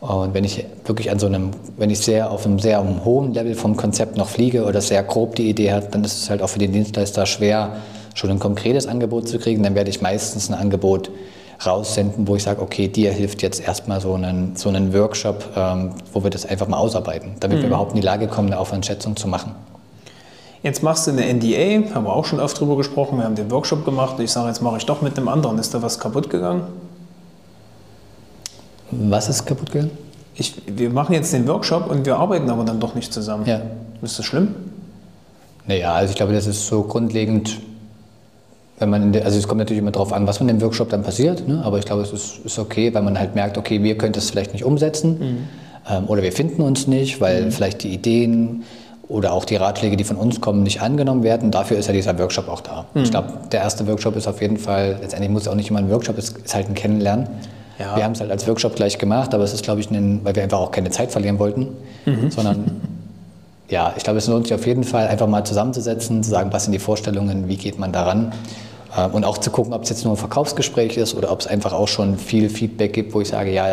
Und 0.00 0.34
wenn 0.34 0.44
ich 0.44 0.64
wirklich 0.84 1.10
an 1.10 1.18
so 1.18 1.26
einem, 1.26 1.50
wenn 1.76 1.90
ich 1.90 1.98
sehr 1.98 2.30
auf 2.30 2.46
einem 2.46 2.60
sehr 2.60 2.84
hohen 3.04 3.34
Level 3.34 3.56
vom 3.56 3.76
Konzept 3.76 4.16
noch 4.16 4.28
fliege 4.28 4.64
oder 4.64 4.80
sehr 4.80 5.02
grob 5.02 5.34
die 5.34 5.50
Idee 5.50 5.72
hat, 5.72 5.92
dann 5.94 6.04
ist 6.04 6.22
es 6.22 6.30
halt 6.30 6.42
auch 6.42 6.48
für 6.48 6.60
den 6.60 6.70
Dienstleister 6.70 7.26
schwer, 7.26 7.78
schon 8.14 8.30
ein 8.30 8.38
konkretes 8.38 8.86
Angebot 8.86 9.28
zu 9.28 9.40
kriegen. 9.40 9.64
Dann 9.64 9.74
werde 9.74 9.90
ich 9.90 10.00
meistens 10.00 10.48
ein 10.48 10.54
Angebot 10.54 11.10
raussenden, 11.64 12.28
wo 12.28 12.36
ich 12.36 12.42
sage, 12.42 12.62
okay, 12.62 12.88
dir 12.88 13.12
hilft 13.12 13.42
jetzt 13.42 13.60
erstmal 13.60 14.00
so 14.00 14.14
einen, 14.14 14.54
so 14.56 14.68
einen 14.68 14.94
Workshop, 14.94 15.44
ähm, 15.56 15.90
wo 16.12 16.22
wir 16.22 16.30
das 16.30 16.46
einfach 16.46 16.68
mal 16.68 16.78
ausarbeiten, 16.78 17.32
damit 17.40 17.58
mhm. 17.58 17.62
wir 17.62 17.68
überhaupt 17.68 17.92
in 17.92 18.00
die 18.00 18.06
Lage 18.06 18.28
kommen, 18.28 18.48
eine 18.48 18.58
Aufwandschätzung 18.58 19.16
zu 19.16 19.28
machen. 19.28 19.54
Jetzt 20.62 20.82
machst 20.82 21.06
du 21.06 21.12
eine 21.12 21.32
NDA, 21.32 21.94
haben 21.94 22.04
wir 22.04 22.14
auch 22.14 22.24
schon 22.24 22.40
oft 22.40 22.58
drüber 22.58 22.76
gesprochen, 22.76 23.18
wir 23.18 23.24
haben 23.24 23.36
den 23.36 23.50
Workshop 23.50 23.84
gemacht 23.84 24.18
und 24.18 24.24
ich 24.24 24.30
sage, 24.30 24.48
jetzt 24.48 24.60
mache 24.60 24.76
ich 24.76 24.86
doch 24.86 25.02
mit 25.02 25.16
einem 25.16 25.28
anderen. 25.28 25.58
Ist 25.58 25.72
da 25.72 25.82
was 25.82 26.00
kaputt 26.00 26.30
gegangen? 26.30 26.62
Was 28.90 29.28
ist 29.28 29.46
kaputt 29.46 29.70
gegangen? 29.70 29.92
Ich, 30.34 30.54
wir 30.66 30.90
machen 30.90 31.12
jetzt 31.12 31.32
den 31.32 31.46
Workshop 31.48 31.90
und 31.90 32.06
wir 32.06 32.16
arbeiten 32.16 32.48
aber 32.50 32.64
dann 32.64 32.80
doch 32.80 32.94
nicht 32.94 33.12
zusammen. 33.12 33.46
Ja. 33.46 33.60
Ist 34.02 34.18
das 34.18 34.26
schlimm? 34.26 34.54
Naja, 35.66 35.92
also 35.92 36.10
ich 36.10 36.16
glaube, 36.16 36.32
das 36.32 36.46
ist 36.46 36.66
so 36.66 36.82
grundlegend, 36.82 37.60
wenn 38.78 38.90
man, 38.90 39.12
der, 39.12 39.24
also 39.24 39.38
es 39.38 39.48
kommt 39.48 39.58
natürlich 39.58 39.80
immer 39.80 39.90
darauf 39.90 40.12
an, 40.12 40.26
was 40.26 40.38
von 40.38 40.46
dem 40.46 40.60
Workshop 40.60 40.90
dann 40.90 41.02
passiert, 41.02 41.46
ne? 41.48 41.62
aber 41.64 41.78
ich 41.78 41.84
glaube, 41.84 42.02
es 42.02 42.12
ist, 42.12 42.44
ist, 42.44 42.58
okay, 42.58 42.94
weil 42.94 43.02
man 43.02 43.18
halt 43.18 43.34
merkt, 43.34 43.58
okay, 43.58 43.82
wir 43.82 43.98
können 43.98 44.12
das 44.12 44.30
vielleicht 44.30 44.52
nicht 44.52 44.64
umsetzen 44.64 45.18
mhm. 45.18 45.48
ähm, 45.90 46.04
oder 46.06 46.22
wir 46.22 46.32
finden 46.32 46.62
uns 46.62 46.86
nicht, 46.86 47.20
weil 47.20 47.46
mhm. 47.46 47.50
vielleicht 47.50 47.82
die 47.82 47.92
Ideen 47.92 48.62
oder 49.08 49.32
auch 49.32 49.44
die 49.44 49.56
Ratschläge, 49.56 49.96
die 49.96 50.04
von 50.04 50.16
uns 50.16 50.40
kommen, 50.40 50.62
nicht 50.62 50.82
angenommen 50.82 51.22
werden. 51.22 51.50
Dafür 51.50 51.78
ist 51.78 51.86
ja 51.86 51.94
dieser 51.94 52.18
Workshop 52.18 52.48
auch 52.48 52.60
da. 52.60 52.84
Mhm. 52.94 53.02
Ich 53.02 53.10
glaube, 53.10 53.32
der 53.50 53.60
erste 53.60 53.86
Workshop 53.86 54.16
ist 54.16 54.28
auf 54.28 54.40
jeden 54.40 54.58
Fall, 54.58 54.98
letztendlich 55.00 55.30
muss 55.30 55.42
es 55.42 55.48
auch 55.48 55.54
nicht 55.54 55.70
immer 55.70 55.78
ein 55.78 55.90
Workshop, 55.90 56.18
es 56.18 56.30
ist 56.30 56.54
halt 56.54 56.68
ein 56.68 56.74
Kennenlernen. 56.74 57.26
Ja. 57.78 57.96
Wir 57.96 58.04
haben 58.04 58.12
es 58.12 58.20
halt 58.20 58.30
als 58.30 58.46
Workshop 58.46 58.76
gleich 58.76 58.98
gemacht, 58.98 59.34
aber 59.34 59.44
es 59.44 59.54
ist, 59.54 59.62
glaube 59.62 59.80
ich, 59.80 59.90
ein, 59.90 60.20
weil 60.24 60.36
wir 60.36 60.42
einfach 60.42 60.58
auch 60.58 60.70
keine 60.70 60.90
Zeit 60.90 61.10
verlieren 61.10 61.38
wollten, 61.38 61.68
mhm. 62.04 62.30
sondern 62.30 62.80
ja, 63.70 63.94
ich 63.96 64.04
glaube, 64.04 64.18
es 64.18 64.26
lohnt 64.26 64.46
sich 64.46 64.54
auf 64.54 64.66
jeden 64.66 64.84
Fall, 64.84 65.08
einfach 65.08 65.26
mal 65.26 65.44
zusammenzusetzen, 65.44 66.22
zu 66.22 66.30
sagen, 66.30 66.52
was 66.52 66.64
sind 66.64 66.72
die 66.72 66.78
Vorstellungen, 66.78 67.48
wie 67.48 67.56
geht 67.56 67.78
man 67.78 67.92
daran 67.92 68.32
und 69.12 69.24
auch 69.24 69.38
zu 69.38 69.50
gucken, 69.50 69.72
ob 69.72 69.82
es 69.82 69.90
jetzt 69.90 70.04
nur 70.04 70.14
ein 70.14 70.16
Verkaufsgespräch 70.16 70.96
ist 70.96 71.14
oder 71.14 71.30
ob 71.30 71.40
es 71.40 71.46
einfach 71.46 71.72
auch 71.72 71.88
schon 71.88 72.18
viel 72.18 72.48
Feedback 72.48 72.92
gibt, 72.92 73.14
wo 73.14 73.20
ich 73.20 73.28
sage, 73.28 73.52
ja, 73.52 73.66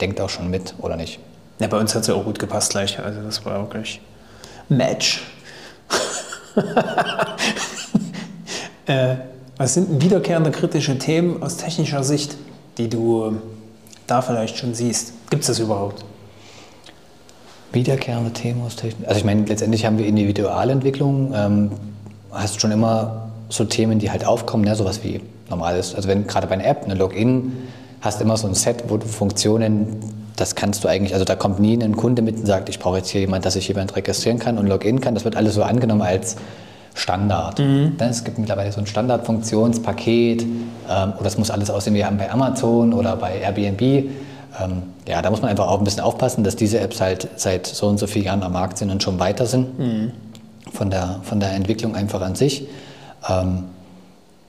denkt 0.00 0.20
auch 0.20 0.28
schon 0.30 0.50
mit 0.50 0.74
oder 0.78 0.96
nicht. 0.96 1.18
Ja, 1.60 1.66
bei 1.66 1.78
uns 1.78 1.94
hat 1.94 2.02
es 2.02 2.08
ja 2.08 2.14
auch 2.14 2.24
gut 2.24 2.38
gepasst 2.38 2.72
gleich, 2.72 2.98
also 2.98 3.20
das 3.22 3.44
war 3.44 3.60
wirklich 3.60 4.00
Match. 4.68 5.22
äh, 8.86 9.16
was 9.56 9.74
sind 9.74 10.02
wiederkehrende 10.02 10.50
kritische 10.50 10.98
Themen 10.98 11.42
aus 11.42 11.56
technischer 11.56 12.02
Sicht? 12.02 12.36
die 12.80 12.88
du 12.88 13.36
da 14.06 14.22
vielleicht 14.22 14.56
schon 14.56 14.74
siehst? 14.74 15.12
Gibt 15.30 15.42
es 15.42 15.48
das 15.48 15.58
überhaupt? 15.58 16.04
Wiederkehrende 17.72 18.32
Themen 18.32 18.62
aus 18.62 18.76
Technik. 18.76 19.06
Also 19.06 19.18
ich 19.18 19.24
meine, 19.24 19.44
letztendlich 19.44 19.86
haben 19.86 19.98
wir 19.98 20.06
Individualentwicklung. 20.06 21.32
Ähm, 21.34 21.70
hast 22.32 22.60
schon 22.60 22.72
immer 22.72 23.29
so 23.50 23.64
Themen, 23.64 23.98
die 23.98 24.10
halt 24.10 24.24
aufkommen, 24.24 24.64
ne? 24.64 24.74
sowas 24.74 25.00
wie 25.04 25.20
normal 25.50 25.76
ist. 25.76 25.94
Also 25.94 26.08
wenn 26.08 26.26
gerade 26.26 26.46
bei 26.46 26.54
einer 26.54 26.64
App, 26.64 26.84
eine 26.84 26.94
Login, 26.94 27.52
hast 28.00 28.20
immer 28.22 28.36
so 28.36 28.46
ein 28.46 28.54
Set, 28.54 28.84
wo 28.88 28.96
du 28.96 29.06
Funktionen, 29.06 29.98
das 30.36 30.54
kannst 30.54 30.84
du 30.84 30.88
eigentlich, 30.88 31.12
also 31.12 31.24
da 31.26 31.34
kommt 31.34 31.60
nie 31.60 31.74
ein 31.82 31.96
Kunde 31.96 32.22
mit 32.22 32.38
und 32.38 32.46
sagt, 32.46 32.68
ich 32.70 32.78
brauche 32.78 32.98
jetzt 32.98 33.10
hier 33.10 33.20
jemand, 33.20 33.44
dass 33.44 33.56
ich 33.56 33.68
jemand 33.68 33.94
registrieren 33.94 34.38
kann 34.38 34.56
und 34.56 34.66
Login 34.66 35.00
kann. 35.00 35.14
Das 35.14 35.24
wird 35.24 35.36
alles 35.36 35.54
so 35.54 35.62
angenommen 35.62 36.02
als 36.02 36.36
Standard. 36.94 37.58
Mhm. 37.58 37.96
Es 37.98 38.24
gibt 38.24 38.38
mittlerweile 38.38 38.72
so 38.72 38.80
ein 38.80 38.86
Standardfunktionspaket 38.86 40.42
ähm, 40.42 41.12
oder 41.18 41.26
es 41.26 41.36
muss 41.36 41.50
alles 41.50 41.70
aussehen 41.70 41.94
wie 41.94 42.02
bei 42.02 42.30
Amazon 42.30 42.92
oder 42.94 43.16
bei 43.16 43.38
Airbnb. 43.38 43.82
Ähm, 43.82 44.82
ja, 45.06 45.22
da 45.22 45.30
muss 45.30 45.42
man 45.42 45.50
einfach 45.50 45.68
auch 45.68 45.78
ein 45.78 45.84
bisschen 45.84 46.02
aufpassen, 46.02 46.42
dass 46.42 46.56
diese 46.56 46.80
Apps 46.80 47.00
halt 47.00 47.28
seit 47.36 47.66
so 47.66 47.86
und 47.86 47.98
so 47.98 48.06
vielen 48.06 48.24
Jahren 48.24 48.42
am 48.42 48.52
Markt 48.52 48.78
sind 48.78 48.90
und 48.90 49.02
schon 49.02 49.18
weiter 49.20 49.46
sind 49.46 49.78
mhm. 49.78 50.12
von, 50.72 50.90
der, 50.90 51.20
von 51.22 51.38
der 51.38 51.52
Entwicklung 51.52 51.94
einfach 51.94 52.20
an 52.22 52.34
sich. 52.34 52.66
Ähm, 53.28 53.64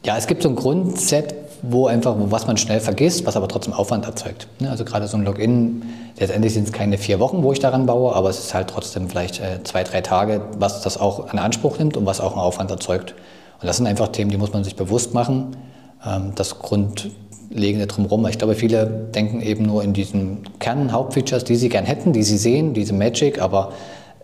ja, 0.06 0.18
es 0.18 0.28
gibt 0.28 0.44
so 0.44 0.50
ein 0.50 0.56
Grundset, 0.56 1.36
wo 1.62 1.86
einfach, 1.88 2.16
was 2.18 2.48
man 2.48 2.58
schnell 2.58 2.80
vergisst, 2.80 3.26
was 3.26 3.36
aber 3.36 3.48
trotzdem 3.48 3.74
Aufwand 3.74 4.06
erzeugt. 4.06 4.48
Ne, 4.60 4.70
also 4.70 4.84
gerade 4.84 5.08
so 5.08 5.18
ein 5.18 5.24
Login, 5.24 5.84
letztendlich 6.20 6.54
sind 6.54 6.68
es 6.68 6.74
keine 6.74 6.98
vier 6.98 7.20
Wochen, 7.20 7.44
wo 7.44 7.52
ich 7.52 7.60
daran 7.60 7.86
baue, 7.86 8.16
aber 8.16 8.30
es 8.30 8.40
ist 8.40 8.54
halt 8.54 8.70
trotzdem 8.70 9.10
vielleicht 9.10 9.40
äh, 9.40 9.64
zwei, 9.64 9.84
drei 9.84 10.02
Tage, 10.02 10.42
was 10.58 10.82
das 10.82 10.98
auch 10.98 11.32
in 11.32 11.40
Anspruch 11.40 11.78
nimmt 11.78 11.98
und 11.98 12.06
was 12.06 12.20
auch 12.20 12.32
einen 12.32 12.42
Aufwand 12.42 12.72
erzeugt. 12.72 13.14
Und 13.62 13.68
das 13.68 13.78
sind 13.78 13.86
einfach 13.86 14.08
Themen, 14.08 14.32
die 14.32 14.38
muss 14.38 14.54
man 14.54 14.64
sich 14.64 14.76
bewusst 14.76 15.14
machen. 15.14 15.56
Ähm, 16.04 16.32
das 16.34 16.58
Grundlegende 16.58 17.86
drumherum. 17.86 18.26
Ich 18.26 18.40
glaube, 18.40 18.56
viele 18.56 18.88
denken 18.88 19.42
eben 19.42 19.66
nur 19.66 19.84
in 19.84 19.94
diesen 19.94 20.40
Kern-Hauptfeatures, 20.58 21.44
die 21.44 21.56
sie 21.56 21.70
gern 21.70 21.86
hätten, 21.86 22.12
die 22.12 22.24
sie 22.24 22.40
sehen, 22.40 22.74
diese 22.74 22.94
Magic, 22.94 23.40
aber 23.40 23.74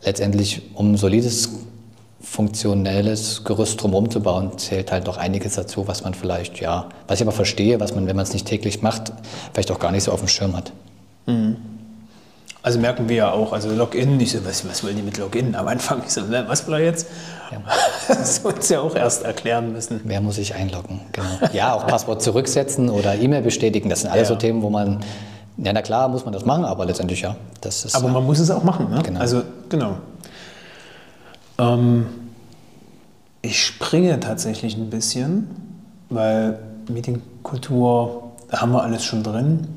letztendlich 0.04 0.64
um 0.74 0.94
ein 0.94 0.98
solides 0.98 1.50
funktionelles 2.30 3.44
Gerüst 3.46 3.82
drumherum 3.82 4.12
zu 4.12 4.20
bauen, 4.20 4.58
zählt 4.58 4.92
halt 4.92 5.08
doch 5.08 5.18
einiges 5.18 5.56
dazu, 5.56 5.88
was 5.88 6.04
man 6.04 6.14
vielleicht, 6.14 6.60
ja, 6.60 6.90
was 7.08 7.20
ich 7.20 7.26
aber 7.26 7.32
verstehe, 7.32 7.80
was 7.80 7.96
man, 7.96 8.06
wenn 8.06 8.16
man 8.16 8.24
es 8.24 8.34
nicht 8.34 8.46
täglich 8.46 8.82
macht, 8.82 9.14
vielleicht 9.54 9.72
auch 9.72 9.80
gar 9.80 9.92
nicht 9.92 10.04
so 10.04 10.12
auf 10.12 10.20
dem 10.20 10.28
Schirm 10.28 10.56
hat. 10.56 10.72
Mhm. 11.26 11.56
Also 12.62 12.80
merken 12.80 13.08
wir 13.08 13.16
ja 13.16 13.32
auch, 13.32 13.54
also 13.54 13.70
Login, 13.74 14.20
ich 14.20 14.34
so, 14.34 14.46
was, 14.46 14.68
was 14.68 14.84
wollen 14.84 14.98
die 14.98 15.02
mit 15.02 15.18
Login? 15.18 15.56
Am 15.56 15.68
Anfang, 15.68 16.02
ich 16.06 16.12
so, 16.12 16.22
ne, 16.22 16.44
was 16.48 16.68
will 16.68 16.74
er 16.74 16.82
jetzt? 16.82 17.08
Ja. 17.52 17.60
Das 18.10 18.40
uns 18.40 18.70
ja 18.70 18.82
auch 18.82 18.96
erst 18.96 19.24
erklären 19.24 19.72
müssen. 19.72 20.02
Wer 20.04 20.22
muss 20.22 20.36
sich 20.36 20.54
einloggen? 20.54 21.00
Genau. 21.14 21.28
Ja, 21.54 21.74
auch 21.74 21.88
Passwort 21.88 22.22
zurücksetzen 22.22 22.90
oder 22.90 23.16
E-Mail 23.16 23.42
bestätigen, 23.42 23.90
das 23.90 24.02
sind 24.02 24.12
alles 24.12 24.28
ja. 24.28 24.36
so 24.36 24.40
Themen, 24.40 24.62
wo 24.62 24.70
man, 24.70 25.00
ja, 25.58 25.72
na 25.72 25.82
klar, 25.82 26.10
muss 26.10 26.26
man 26.26 26.34
das 26.34 26.46
machen, 26.46 26.66
aber 26.66 26.86
letztendlich 26.86 27.22
ja. 27.22 27.36
Das 27.62 27.86
ist, 27.86 27.96
aber 27.96 28.10
man 28.10 28.26
muss 28.26 28.40
es 28.40 28.52
auch 28.52 28.64
machen, 28.64 28.90
ne? 28.90 29.02
Genau. 29.02 29.20
Also, 29.20 29.44
genau. 29.70 29.98
Ähm, 31.58 32.06
ich 33.42 33.64
springe 33.64 34.20
tatsächlich 34.20 34.76
ein 34.78 34.90
bisschen, 34.90 35.48
weil 36.10 36.60
Meetingkultur, 36.90 38.32
da 38.50 38.62
haben 38.62 38.72
wir 38.72 38.84
alles 38.84 39.04
schon 39.04 39.24
drin. 39.24 39.68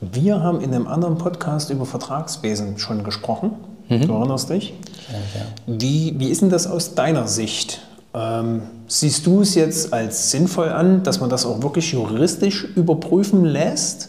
Wir 0.00 0.42
haben 0.42 0.60
in 0.60 0.74
einem 0.74 0.86
anderen 0.86 1.18
Podcast 1.18 1.70
über 1.70 1.86
Vertragswesen 1.86 2.78
schon 2.78 3.04
gesprochen. 3.04 3.52
Mhm. 3.88 4.06
Du 4.06 4.14
erinnerst 4.14 4.50
dich? 4.50 4.72
Ja, 5.10 5.40
ja. 5.40 5.46
Wie, 5.66 6.14
wie 6.18 6.28
ist 6.28 6.42
denn 6.42 6.50
das 6.50 6.66
aus 6.66 6.94
deiner 6.94 7.26
Sicht? 7.26 7.80
Ähm, 8.14 8.62
siehst 8.88 9.26
du 9.26 9.42
es 9.42 9.54
jetzt 9.54 9.92
als 9.92 10.30
sinnvoll 10.30 10.70
an, 10.70 11.02
dass 11.02 11.20
man 11.20 11.30
das 11.30 11.44
auch 11.46 11.62
wirklich 11.62 11.92
juristisch 11.92 12.64
überprüfen 12.64 13.44
lässt? 13.44 14.08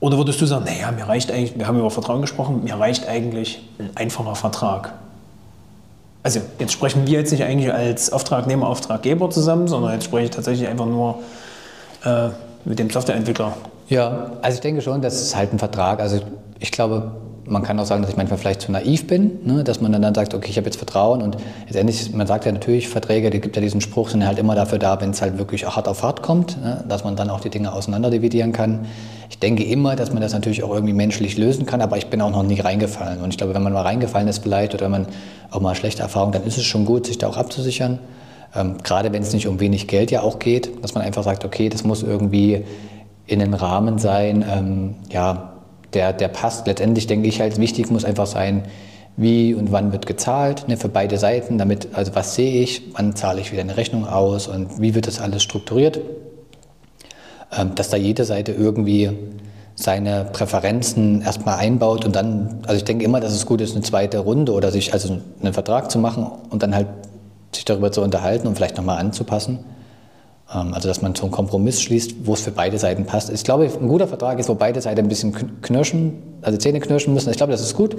Oder 0.00 0.18
würdest 0.18 0.40
du 0.40 0.46
sagen, 0.46 0.64
naja, 0.66 0.92
mir 0.92 1.08
reicht 1.08 1.30
eigentlich, 1.30 1.58
wir 1.58 1.66
haben 1.66 1.78
über 1.78 1.90
Vertrauen 1.90 2.20
gesprochen, 2.20 2.62
mir 2.62 2.78
reicht 2.78 3.08
eigentlich 3.08 3.66
ein 3.78 3.90
einfacher 3.96 4.34
Vertrag? 4.34 4.92
Also 6.24 6.40
jetzt 6.58 6.72
sprechen 6.72 7.06
wir 7.06 7.18
jetzt 7.18 7.30
nicht 7.30 7.44
eigentlich 7.44 7.72
als 7.72 8.10
Auftragnehmer, 8.10 8.66
Auftraggeber 8.66 9.30
zusammen, 9.30 9.68
sondern 9.68 9.92
jetzt 9.92 10.04
spreche 10.04 10.24
ich 10.24 10.30
tatsächlich 10.30 10.66
einfach 10.66 10.86
nur 10.86 11.18
äh, 12.02 12.30
mit 12.64 12.78
dem 12.78 12.88
Softwareentwickler 12.88 13.54
Ja, 13.90 14.32
also 14.40 14.56
ich 14.56 14.60
denke 14.62 14.80
schon, 14.80 15.02
das 15.02 15.20
ist 15.20 15.36
halt 15.36 15.52
ein 15.52 15.58
Vertrag. 15.58 16.00
Also 16.00 16.20
ich 16.58 16.72
glaube, 16.72 17.12
man 17.46 17.62
kann 17.62 17.78
auch 17.78 17.84
sagen, 17.84 18.02
dass 18.02 18.10
ich 18.10 18.16
manchmal 18.16 18.38
vielleicht 18.38 18.62
zu 18.62 18.72
naiv 18.72 19.06
bin, 19.06 19.38
ne? 19.44 19.64
dass 19.64 19.80
man 19.80 19.92
dann, 19.92 20.14
sagt, 20.14 20.34
okay, 20.34 20.48
ich 20.50 20.56
habe 20.56 20.66
jetzt 20.66 20.76
Vertrauen 20.76 21.22
und 21.22 21.36
letztendlich, 21.66 22.12
man 22.12 22.26
sagt 22.26 22.46
ja 22.46 22.52
natürlich, 22.52 22.88
Verträge, 22.88 23.30
die 23.30 23.40
gibt 23.40 23.56
ja 23.56 23.62
diesen 23.62 23.80
Spruch, 23.80 24.08
sind 24.08 24.26
halt 24.26 24.38
immer 24.38 24.54
dafür 24.54 24.78
da, 24.78 25.00
wenn 25.00 25.10
es 25.10 25.20
halt 25.20 25.38
wirklich 25.38 25.66
hart 25.66 25.88
auf 25.88 26.02
hart 26.02 26.22
kommt, 26.22 26.60
ne? 26.62 26.84
dass 26.88 27.04
man 27.04 27.16
dann 27.16 27.30
auch 27.30 27.40
die 27.40 27.50
Dinge 27.50 27.72
auseinander 27.72 28.10
dividieren 28.10 28.52
kann. 28.52 28.86
Ich 29.28 29.38
denke 29.38 29.64
immer, 29.64 29.96
dass 29.96 30.12
man 30.12 30.22
das 30.22 30.32
natürlich 30.32 30.62
auch 30.62 30.72
irgendwie 30.72 30.94
menschlich 30.94 31.36
lösen 31.36 31.66
kann, 31.66 31.80
aber 31.80 31.96
ich 31.96 32.06
bin 32.06 32.20
auch 32.20 32.30
noch 32.30 32.42
nie 32.42 32.60
reingefallen. 32.60 33.20
Und 33.20 33.30
ich 33.30 33.36
glaube, 33.36 33.54
wenn 33.54 33.62
man 33.62 33.72
mal 33.72 33.82
reingefallen 33.82 34.28
ist 34.28 34.42
vielleicht 34.42 34.74
oder 34.74 34.84
wenn 34.84 34.92
man 34.92 35.06
auch 35.50 35.60
mal 35.60 35.74
schlechte 35.74 36.02
Erfahrungen, 36.02 36.32
dann 36.32 36.44
ist 36.44 36.56
es 36.56 36.64
schon 36.64 36.84
gut, 36.84 37.06
sich 37.06 37.18
da 37.18 37.28
auch 37.28 37.36
abzusichern. 37.36 37.98
Ähm, 38.54 38.76
gerade 38.82 39.12
wenn 39.12 39.22
es 39.22 39.32
nicht 39.32 39.48
um 39.48 39.60
wenig 39.60 39.88
Geld 39.88 40.10
ja 40.10 40.22
auch 40.22 40.38
geht, 40.38 40.82
dass 40.82 40.94
man 40.94 41.02
einfach 41.02 41.24
sagt, 41.24 41.44
okay, 41.44 41.68
das 41.68 41.84
muss 41.84 42.02
irgendwie 42.02 42.64
in 43.26 43.40
einem 43.40 43.54
Rahmen 43.54 43.98
sein, 43.98 44.44
ähm, 44.48 44.94
ja, 45.10 45.53
der, 45.94 46.12
der 46.12 46.28
passt. 46.28 46.66
Letztendlich 46.66 47.06
denke 47.06 47.28
ich 47.28 47.40
halt, 47.40 47.58
wichtig 47.58 47.90
muss 47.90 48.04
einfach 48.04 48.26
sein, 48.26 48.64
wie 49.16 49.54
und 49.54 49.70
wann 49.70 49.92
wird 49.92 50.06
gezahlt 50.06 50.66
ne, 50.68 50.76
für 50.76 50.88
beide 50.88 51.18
Seiten, 51.18 51.56
damit, 51.58 51.88
also 51.92 52.14
was 52.14 52.34
sehe 52.34 52.62
ich, 52.62 52.82
wann 52.94 53.14
zahle 53.14 53.40
ich 53.40 53.52
wieder 53.52 53.62
eine 53.62 53.76
Rechnung 53.76 54.06
aus 54.06 54.48
und 54.48 54.80
wie 54.80 54.94
wird 54.94 55.06
das 55.06 55.20
alles 55.20 55.42
strukturiert, 55.42 56.00
ähm, 57.56 57.74
dass 57.76 57.90
da 57.90 57.96
jede 57.96 58.24
Seite 58.24 58.52
irgendwie 58.52 59.10
seine 59.76 60.24
Präferenzen 60.24 61.22
erstmal 61.22 61.58
einbaut 61.58 62.04
und 62.04 62.14
dann, 62.16 62.60
also 62.66 62.76
ich 62.76 62.84
denke 62.84 63.04
immer, 63.04 63.20
dass 63.20 63.32
es 63.32 63.46
gut 63.46 63.60
ist, 63.60 63.74
eine 63.74 63.82
zweite 63.82 64.18
Runde 64.18 64.52
oder 64.52 64.70
sich 64.70 64.92
also 64.92 65.20
einen 65.40 65.52
Vertrag 65.52 65.90
zu 65.90 65.98
machen 65.98 66.30
und 66.50 66.62
dann 66.62 66.74
halt 66.74 66.88
sich 67.52 67.64
darüber 67.64 67.92
zu 67.92 68.00
unterhalten 68.00 68.46
und 68.46 68.56
vielleicht 68.56 68.76
nochmal 68.76 68.98
anzupassen. 68.98 69.60
Ähm, 70.52 70.74
also 70.74 70.88
dass 70.88 71.02
man 71.02 71.14
so 71.14 71.22
einen 71.22 71.32
Kompromiss 71.32 71.80
schließt, 71.80 72.26
wo 72.26 72.34
es 72.34 72.40
für 72.40 72.50
beide 72.50 72.78
Seiten 72.78 73.04
passt. 73.06 73.30
Ich 73.30 73.44
glaube, 73.44 73.64
ein 73.64 73.88
guter 73.88 74.08
Vertrag 74.08 74.38
ist, 74.38 74.48
wo 74.48 74.54
beide 74.54 74.80
Seiten 74.80 75.00
ein 75.00 75.08
bisschen 75.08 75.60
knirschen, 75.62 76.22
also 76.42 76.58
Zähne 76.58 76.80
knirschen 76.80 77.14
müssen. 77.14 77.30
Ich 77.30 77.36
glaube, 77.36 77.52
das 77.52 77.60
ist 77.60 77.74
gut, 77.74 77.96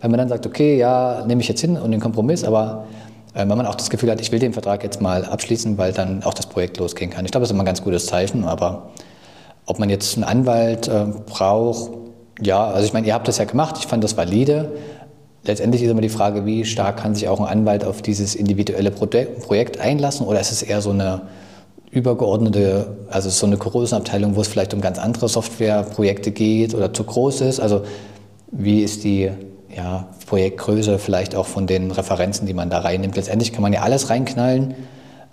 wenn 0.00 0.10
man 0.10 0.18
dann 0.18 0.28
sagt, 0.28 0.46
okay, 0.46 0.76
ja, 0.76 1.24
nehme 1.26 1.40
ich 1.40 1.48
jetzt 1.48 1.60
hin 1.60 1.76
und 1.76 1.90
den 1.90 2.00
Kompromiss, 2.00 2.44
aber 2.44 2.86
äh, 3.34 3.40
wenn 3.40 3.56
man 3.56 3.66
auch 3.66 3.74
das 3.74 3.90
Gefühl 3.90 4.10
hat, 4.10 4.20
ich 4.20 4.32
will 4.32 4.38
den 4.38 4.52
Vertrag 4.52 4.82
jetzt 4.82 5.00
mal 5.00 5.24
abschließen, 5.24 5.78
weil 5.78 5.92
dann 5.92 6.22
auch 6.22 6.34
das 6.34 6.46
Projekt 6.46 6.78
losgehen 6.78 7.10
kann. 7.10 7.24
Ich 7.24 7.30
glaube, 7.30 7.42
das 7.42 7.50
ist 7.50 7.54
immer 7.54 7.62
ein 7.62 7.66
ganz 7.66 7.82
gutes 7.82 8.06
Zeichen, 8.06 8.44
aber 8.44 8.90
ob 9.66 9.78
man 9.78 9.90
jetzt 9.90 10.16
einen 10.16 10.24
Anwalt 10.24 10.88
äh, 10.88 11.06
braucht, 11.26 11.92
ja, 12.40 12.66
also 12.66 12.86
ich 12.86 12.92
meine, 12.92 13.06
ihr 13.06 13.14
habt 13.14 13.28
das 13.28 13.38
ja 13.38 13.44
gemacht, 13.44 13.76
ich 13.78 13.86
fand 13.86 14.02
das 14.02 14.16
valide. 14.16 14.72
Letztendlich 15.44 15.82
ist 15.82 15.90
immer 15.90 16.00
die 16.00 16.08
Frage, 16.08 16.46
wie 16.46 16.64
stark 16.64 16.98
kann 16.98 17.14
sich 17.14 17.28
auch 17.28 17.40
ein 17.40 17.46
Anwalt 17.46 17.84
auf 17.84 18.02
dieses 18.02 18.34
individuelle 18.34 18.90
Projekt 18.90 19.78
einlassen 19.78 20.26
oder 20.26 20.40
ist 20.40 20.52
es 20.52 20.62
eher 20.62 20.80
so 20.80 20.90
eine 20.90 21.22
übergeordnete, 21.90 22.96
also 23.08 23.30
so 23.30 23.46
eine 23.46 23.56
Größenabteilung, 23.56 24.36
wo 24.36 24.40
es 24.40 24.48
vielleicht 24.48 24.74
um 24.74 24.80
ganz 24.80 24.98
andere 24.98 25.28
Softwareprojekte 25.28 26.30
geht 26.30 26.74
oder 26.74 26.94
zu 26.94 27.04
groß 27.04 27.40
ist? 27.42 27.60
Also 27.60 27.82
wie 28.52 28.82
ist 28.82 29.04
die 29.04 29.30
ja, 29.74 30.08
Projektgröße 30.26 30.98
vielleicht 30.98 31.34
auch 31.34 31.46
von 31.46 31.66
den 31.66 31.90
Referenzen, 31.90 32.46
die 32.46 32.54
man 32.54 32.70
da 32.70 32.78
reinnimmt? 32.78 33.16
Letztendlich 33.16 33.52
kann 33.52 33.62
man 33.62 33.72
ja 33.72 33.82
alles 33.82 34.10
reinknallen. 34.10 34.74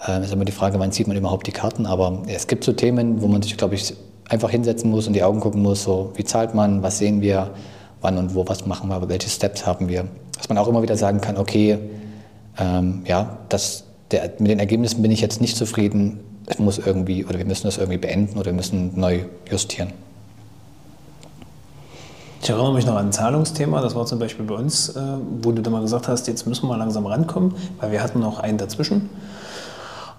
Ähm, 0.08 0.24
ist 0.24 0.34
immer 0.34 0.46
die 0.46 0.52
Frage, 0.52 0.80
wann 0.80 0.92
sieht 0.92 1.08
man 1.08 1.18
überhaupt 1.18 1.48
die 1.48 1.52
Karten? 1.52 1.86
Aber 1.86 2.24
es 2.28 2.48
gibt 2.48 2.64
so 2.64 2.74
Themen, 2.74 3.22
wo 3.22 3.28
man 3.28 3.42
sich, 3.42 3.56
glaube 3.58 3.76
ich, 3.76 3.94
einfach 4.30 4.50
hinsetzen 4.50 4.90
muss 4.90 5.08
und 5.08 5.14
die 5.14 5.24
Augen 5.24 5.40
gucken 5.40 5.62
muss, 5.62 5.84
so 5.84 6.12
wie 6.16 6.24
zahlt 6.24 6.54
man, 6.54 6.84
was 6.84 6.98
sehen 6.98 7.22
wir, 7.22 7.52
wann 8.02 8.18
und 8.18 8.36
wo, 8.36 8.48
was 8.48 8.66
machen 8.66 8.90
wir, 8.90 9.10
welche 9.10 9.30
Steps 9.30 9.66
haben 9.66 9.90
wir. 9.90 10.06
Dass 10.38 10.50
man 10.50 10.58
auch 10.58 10.68
immer 10.68 10.82
wieder 10.82 10.98
sagen 10.98 11.22
kann, 11.22 11.38
okay, 11.38 11.78
ähm, 12.60 13.04
ja, 13.06 13.38
das, 13.50 13.86
der, 14.12 14.34
mit 14.40 14.52
den 14.52 14.60
Ergebnissen 14.60 15.02
bin 15.02 15.12
ich 15.12 15.22
jetzt 15.22 15.42
nicht 15.42 15.56
zufrieden, 15.56 16.20
es 16.48 16.60
muss 16.60 16.80
irgendwie, 16.80 17.26
oder 17.26 17.38
wir 17.38 17.46
müssen 17.46 17.68
das 17.68 17.78
irgendwie 17.78 17.98
beenden 17.98 18.38
oder 18.38 18.48
wir 18.48 18.54
müssen 18.54 19.00
neu 19.00 19.20
justieren. 19.52 19.92
Ich 22.42 22.50
erinnere 22.50 22.74
mich 22.74 22.86
noch 22.86 22.96
an 22.96 23.08
ein 23.08 23.12
Zahlungsthema, 23.12 23.82
das 23.82 23.96
war 23.96 24.06
zum 24.06 24.20
Beispiel 24.20 24.46
bei 24.46 24.56
uns, 24.56 24.90
äh, 24.90 25.02
wo 25.42 25.52
du 25.52 25.62
dann 25.62 25.74
mal 25.74 25.82
gesagt 25.82 26.08
hast, 26.08 26.28
jetzt 26.28 26.48
müssen 26.48 26.64
wir 26.64 26.70
mal 26.70 26.78
langsam 26.78 27.06
rankommen, 27.06 27.54
weil 27.80 27.92
wir 27.92 28.02
hatten 28.02 28.20
noch 28.20 28.40
einen 28.40 28.58
dazwischen. 28.58 29.10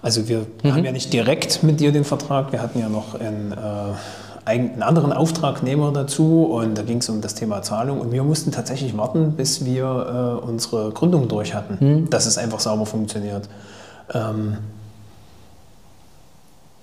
Also 0.01 0.27
wir 0.27 0.45
mhm. 0.63 0.73
haben 0.73 0.85
ja 0.85 0.91
nicht 0.91 1.11
direkt 1.11 1.63
mit 1.63 1.79
dir 1.79 1.91
den 1.91 2.03
Vertrag, 2.03 2.51
wir 2.51 2.61
hatten 2.61 2.79
ja 2.79 2.89
noch 2.89 3.19
einen, 3.19 3.51
äh, 3.51 4.45
einen 4.45 4.83
anderen 4.83 5.11
Auftragnehmer 5.11 5.91
dazu 5.91 6.45
und 6.45 6.77
da 6.77 6.83
ging 6.83 6.99
es 6.99 7.09
um 7.09 7.21
das 7.21 7.33
Thema 7.33 7.63
Zahlung 7.63 7.99
und 7.99 8.11
wir 8.11 8.23
mussten 8.23 8.51
tatsächlich 8.51 8.95
warten, 8.95 9.31
bis 9.31 9.65
wir 9.65 10.39
äh, 10.43 10.45
unsere 10.45 10.91
Gründung 10.91 11.27
durch 11.27 11.55
hatten, 11.55 11.77
mhm. 11.79 12.09
dass 12.11 12.27
es 12.27 12.37
einfach 12.37 12.59
sauber 12.59 12.85
funktioniert. 12.85 13.49
Ähm, 14.13 14.57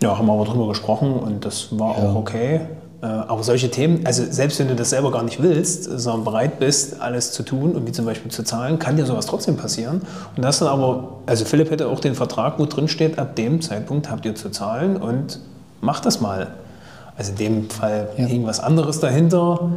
ja, 0.07 0.19
haben 0.19 0.27
wir 0.27 0.33
aber 0.33 0.45
drüber 0.45 0.69
gesprochen 0.69 1.14
und 1.14 1.45
das 1.45 1.69
war 1.79 1.99
ja. 1.99 2.09
auch 2.09 2.14
okay. 2.14 2.61
Äh, 3.03 3.07
aber 3.07 3.42
solche 3.42 3.71
Themen, 3.71 4.07
also 4.07 4.25
selbst 4.29 4.59
wenn 4.59 4.69
du 4.69 4.75
das 4.75 4.90
selber 4.90 5.11
gar 5.11 5.23
nicht 5.23 5.42
willst, 5.42 5.85
sondern 5.85 6.25
bereit 6.25 6.59
bist, 6.59 7.01
alles 7.01 7.33
zu 7.33 7.42
tun 7.42 7.73
und 7.73 7.87
wie 7.87 7.92
zum 7.92 8.07
Beispiel 8.07 8.31
zu 8.31 8.42
zahlen, 8.42 8.79
kann 8.79 8.97
dir 8.97 9.05
sowas 9.05 9.27
trotzdem 9.27 9.57
passieren. 9.57 10.03
Und 10.37 10.42
das 10.42 10.61
dann 10.61 10.69
aber, 10.69 11.19
also 11.27 11.45
Philipp 11.45 11.71
hätte 11.71 11.88
auch 11.88 12.01
den 12.01 12.14
Vertrag, 12.14 12.59
wo 12.59 12.66
drin 12.66 12.88
steht, 12.88 13.19
ab 13.19 13.37
dem 13.37 13.61
Zeitpunkt 13.61 14.11
habt 14.11 14.25
ihr 14.25 14.35
zu 14.35 14.51
zahlen 14.51 14.97
und 14.97 15.40
macht 15.81 16.07
das 16.07 16.21
mal. 16.21 16.49
Also 17.19 17.33
in 17.33 17.38
dem 17.38 17.71
Fall 17.71 18.09
ja. 18.16 18.27
irgendwas 18.29 18.61
anderes 18.61 19.01
dahinter. 19.01 19.71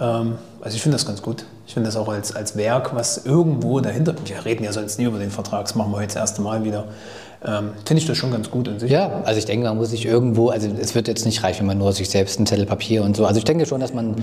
Ähm, 0.00 0.34
also 0.60 0.74
ich 0.74 0.82
finde 0.82 0.96
das 0.96 1.06
ganz 1.06 1.22
gut. 1.22 1.44
Ich 1.66 1.74
finde 1.74 1.88
das 1.88 1.96
auch 1.96 2.08
als, 2.08 2.34
als 2.34 2.56
Werk, 2.56 2.94
was 2.94 3.24
irgendwo 3.24 3.80
dahinter, 3.80 4.14
wir 4.24 4.44
reden 4.44 4.64
ja 4.64 4.72
sonst 4.72 4.98
nie 4.98 5.04
über 5.04 5.18
den 5.18 5.30
Vertrag, 5.30 5.66
das 5.66 5.74
machen 5.74 5.92
wir 5.92 5.98
heute 5.98 6.08
das 6.08 6.16
erste 6.16 6.42
Mal 6.42 6.64
wieder, 6.64 6.84
ähm, 7.44 7.70
finde 7.84 8.00
ich 8.00 8.06
das 8.06 8.16
schon 8.16 8.32
ganz 8.32 8.50
gut 8.50 8.66
in 8.68 8.80
sich. 8.80 8.90
Ja, 8.90 9.22
also 9.24 9.38
ich 9.38 9.44
denke, 9.44 9.66
man 9.66 9.76
muss 9.76 9.90
sich 9.90 10.06
irgendwo, 10.06 10.48
also 10.48 10.68
es 10.80 10.94
wird 10.94 11.08
jetzt 11.08 11.24
nicht 11.24 11.42
reichen, 11.44 11.60
wenn 11.60 11.66
man 11.68 11.78
nur 11.78 11.92
sich 11.92 12.10
selbst 12.10 12.40
ein 12.40 12.46
Zettel 12.46 12.66
Papier 12.66 13.04
und 13.04 13.16
so. 13.16 13.26
Also 13.26 13.38
ich 13.38 13.44
denke 13.44 13.64
schon, 13.66 13.80
dass 13.80 13.94
man 13.94 14.16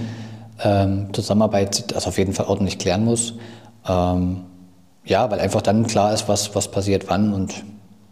ähm, 0.63 1.07
Zusammenarbeit 1.13 1.91
das 1.95 2.07
auf 2.07 2.17
jeden 2.17 2.33
Fall 2.33 2.47
ordentlich 2.47 2.77
klären 2.77 3.05
muss. 3.05 3.33
Ähm, 3.87 4.41
ja, 5.05 5.29
weil 5.31 5.39
einfach 5.39 5.61
dann 5.61 5.87
klar 5.87 6.13
ist, 6.13 6.27
was, 6.27 6.55
was 6.55 6.69
passiert 6.69 7.05
wann 7.07 7.33
und 7.33 7.53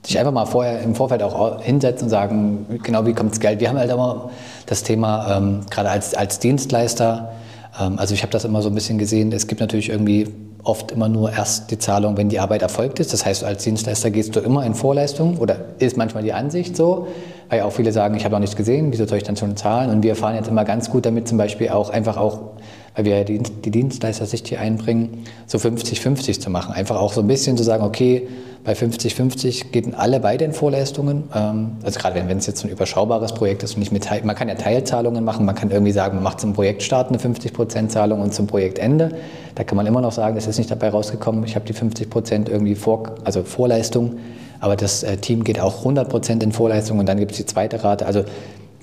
sich 0.06 0.20
einfach 0.20 0.32
mal 0.32 0.46
vorher 0.46 0.82
im 0.82 0.96
Vorfeld 0.96 1.24
auch 1.24 1.62
hinsetzen 1.62 2.06
und 2.06 2.10
sagen, 2.10 2.80
genau 2.84 3.06
wie 3.06 3.14
kommt 3.14 3.32
das 3.32 3.40
Geld. 3.40 3.60
Wir 3.60 3.70
haben 3.70 3.78
halt 3.78 3.92
immer 3.92 4.30
das 4.66 4.84
Thema, 4.84 5.38
ähm, 5.38 5.62
gerade 5.70 5.90
als, 5.90 6.14
als 6.14 6.40
Dienstleister, 6.40 7.32
ähm, 7.80 7.98
also 7.98 8.14
ich 8.14 8.22
habe 8.22 8.32
das 8.32 8.46
immer 8.46 8.62
so 8.62 8.70
ein 8.70 8.76
bisschen 8.76 8.98
gesehen, 8.98 9.32
es 9.32 9.48
gibt 9.48 9.62
natürlich 9.62 9.90
irgendwie 9.90 10.28
oft 10.64 10.92
immer 10.92 11.10
nur 11.10 11.32
erst 11.32 11.72
die 11.72 11.78
Zahlung, 11.78 12.18
wenn 12.18 12.30
die 12.30 12.40
Arbeit 12.40 12.62
erfolgt 12.62 13.00
ist. 13.00 13.14
Das 13.14 13.26
heißt, 13.26 13.44
als 13.44 13.64
Dienstleister 13.64 14.12
gehst 14.12 14.36
du 14.36 14.40
immer 14.40 14.66
in 14.66 14.74
Vorleistung 14.74 15.38
oder 15.38 15.58
ist 15.80 15.98
manchmal 15.98 16.24
die 16.24 16.34
Ansicht 16.34 16.76
so, 16.76 17.08
weil 17.50 17.62
auch 17.62 17.72
viele 17.72 17.92
sagen, 17.92 18.16
ich 18.16 18.24
habe 18.24 18.34
noch 18.34 18.40
nichts 18.40 18.56
gesehen, 18.56 18.92
wieso 18.92 19.06
soll 19.06 19.18
ich 19.18 19.24
dann 19.24 19.36
schon 19.36 19.58
zahlen? 19.58 19.90
Und 19.90 20.04
wir 20.04 20.12
erfahren 20.12 20.36
jetzt 20.36 20.48
immer 20.48 20.64
ganz 20.64 20.90
gut 20.90 21.06
damit 21.06 21.28
zum 21.28 21.38
Beispiel 21.38 21.70
auch 21.70 21.90
einfach 21.90 22.18
auch, 22.18 22.40
weil 22.96 23.06
wir 23.06 23.24
die, 23.24 23.40
die 23.40 23.72
Dienstleister-Sicht 23.72 24.48
hier 24.48 24.60
einbringen, 24.60 25.26
so 25.48 25.58
50-50 25.58 26.40
zu 26.40 26.50
machen. 26.50 26.74
Einfach 26.74 27.00
auch 27.00 27.14
so 27.14 27.22
ein 27.22 27.28
bisschen 27.28 27.58
zu 27.58 27.64
sagen, 27.64 27.84
okay, 27.84 28.28
bei 28.64 28.74
50-50 28.74 29.72
gehen 29.72 29.94
alle 29.94 30.20
beide 30.20 30.46
in 30.46 30.54
Vorleistungen. 30.54 31.26
Ähm, 31.36 31.74
also 31.84 32.00
gerade 32.00 32.16
wenn 32.28 32.38
es 32.38 32.48
jetzt 32.48 32.64
ein 32.64 32.70
überschaubares 32.70 33.34
Projekt 33.34 33.64
ist 33.64 33.74
und 33.74 33.80
nicht 33.80 33.92
mit 33.92 34.10
man 34.24 34.36
kann 34.36 34.48
ja 34.48 34.56
Teilzahlungen 34.56 35.24
machen, 35.24 35.46
man 35.46 35.56
kann 35.56 35.72
irgendwie 35.72 35.92
sagen, 35.92 36.16
man 36.16 36.24
macht 36.24 36.40
zum 36.40 36.54
Projektstart 36.54 37.10
eine 37.10 37.18
50% 37.18 37.90
Zahlung 37.90 38.22
und 38.22 38.34
zum 38.34 38.48
Projektende. 38.48 39.12
Da 39.56 39.64
kann 39.64 39.76
man 39.76 39.86
immer 39.86 40.02
noch 40.02 40.12
sagen, 40.12 40.38
es 40.38 40.48
ist 40.48 40.58
nicht 40.58 40.72
dabei 40.72 40.90
rausgekommen, 40.90 41.44
ich 41.44 41.56
habe 41.56 41.66
die 41.66 41.74
50% 41.74 42.50
irgendwie 42.50 42.76
vor, 42.76 43.16
also 43.24 43.44
Vorleistung, 43.44 44.18
aber 44.60 44.78
das 44.78 45.04
äh, 45.04 45.18
Team 45.18 45.44
geht 45.44 45.60
auch 45.60 45.84
100% 45.84 46.42
in 46.42 46.52
Vorleistung 46.54 47.00
und 47.00 47.10
dann 47.10 47.18
gibt 47.18 47.32
es 47.32 47.38
die 47.38 47.46
zweite 47.46 47.84
Rate. 47.84 48.06
Also 48.06 48.24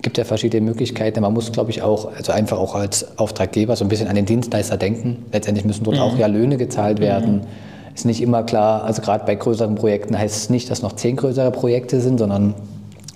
gibt 0.03 0.19
ja 0.19 0.25
verschiedene 0.25 0.65
Möglichkeiten. 0.65 1.21
Man 1.21 1.33
muss, 1.33 1.53
glaube 1.53 1.71
ich, 1.71 1.83
auch, 1.83 2.13
also 2.15 2.33
einfach 2.33 2.59
auch 2.59 2.75
als 2.75 3.19
Auftraggeber 3.19 3.77
so 3.77 3.85
ein 3.85 3.89
bisschen 3.89 4.09
an 4.09 4.15
den 4.15 4.27
Dienstleister 4.27 4.77
denken. 4.77 5.25
Letztendlich 5.33 5.65
müssen 5.65 5.85
dort 5.85 5.97
mhm. 5.97 6.03
auch 6.03 6.19
ja 6.19 6.27
Löhne 6.27 6.57
gezahlt 6.57 7.01
werden. 7.01 7.37
Mhm 7.37 7.71
ist 8.01 8.07
nicht 8.07 8.23
immer 8.23 8.43
klar, 8.43 8.85
also 8.85 9.03
gerade 9.03 9.25
bei 9.25 9.35
größeren 9.35 9.75
Projekten 9.75 10.19
heißt 10.19 10.37
es 10.37 10.51
nicht, 10.51 10.71
dass 10.71 10.83
noch 10.83 10.95
zehn 10.95 11.17
größere 11.17 11.51
Projekte 11.51 12.01
sind, 12.01 12.19
sondern 12.19 12.55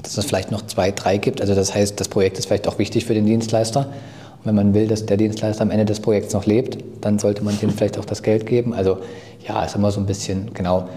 dass 0.02 0.16
es 0.18 0.24
vielleicht 0.26 0.50
noch 0.50 0.66
zwei, 0.66 0.90
drei 0.90 1.16
gibt. 1.16 1.40
Also 1.40 1.54
das 1.54 1.74
heißt, 1.74 1.98
das 1.98 2.08
Projekt 2.08 2.38
ist 2.38 2.46
vielleicht 2.46 2.68
auch 2.68 2.78
wichtig 2.78 3.06
für 3.06 3.14
den 3.14 3.24
Dienstleister. 3.24 3.80
Und 3.80 4.44
wenn 4.44 4.54
man 4.54 4.74
will, 4.74 4.86
dass 4.86 5.06
der 5.06 5.16
Dienstleister 5.16 5.62
am 5.62 5.70
Ende 5.70 5.86
des 5.86 6.00
Projekts 6.00 6.34
noch 6.34 6.44
lebt, 6.44 6.78
dann 7.00 7.18
sollte 7.18 7.42
man 7.42 7.58
dem 7.58 7.70
vielleicht 7.70 7.98
auch 7.98 8.04
das 8.04 8.22
Geld 8.22 8.46
geben. 8.46 8.74
Also 8.74 8.98
ja, 9.46 9.64
ist 9.64 9.74
immer 9.74 9.90
so 9.90 10.00
ein 10.00 10.06
bisschen, 10.06 10.52
genau, 10.52 10.88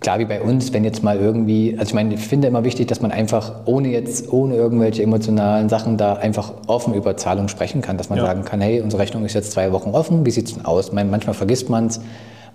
klar 0.00 0.18
wie 0.18 0.24
bei 0.24 0.40
uns, 0.40 0.72
wenn 0.72 0.84
jetzt 0.84 1.02
mal 1.02 1.18
irgendwie, 1.18 1.74
also 1.78 1.90
ich 1.90 1.94
meine, 1.94 2.14
ich 2.14 2.20
finde 2.20 2.48
immer 2.48 2.64
wichtig, 2.64 2.88
dass 2.88 3.00
man 3.00 3.10
einfach 3.10 3.52
ohne 3.64 3.88
jetzt, 3.88 4.32
ohne 4.32 4.54
irgendwelche 4.54 5.02
emotionalen 5.02 5.68
Sachen 5.68 5.96
da 5.96 6.14
einfach 6.14 6.52
offen 6.66 6.94
über 6.94 7.16
Zahlung 7.16 7.48
sprechen 7.48 7.82
kann, 7.82 7.96
dass 7.96 8.08
man 8.08 8.18
ja. 8.18 8.26
sagen 8.26 8.44
kann, 8.44 8.60
hey, 8.60 8.80
unsere 8.80 9.02
Rechnung 9.02 9.24
ist 9.24 9.34
jetzt 9.34 9.52
zwei 9.52 9.72
Wochen 9.72 9.90
offen, 9.90 10.24
wie 10.24 10.30
sieht 10.30 10.46
es 10.46 10.54
denn 10.54 10.64
aus? 10.64 10.92
Meine, 10.92 11.10
manchmal 11.10 11.34
vergisst 11.34 11.68
man 11.68 11.86
es, 11.86 12.00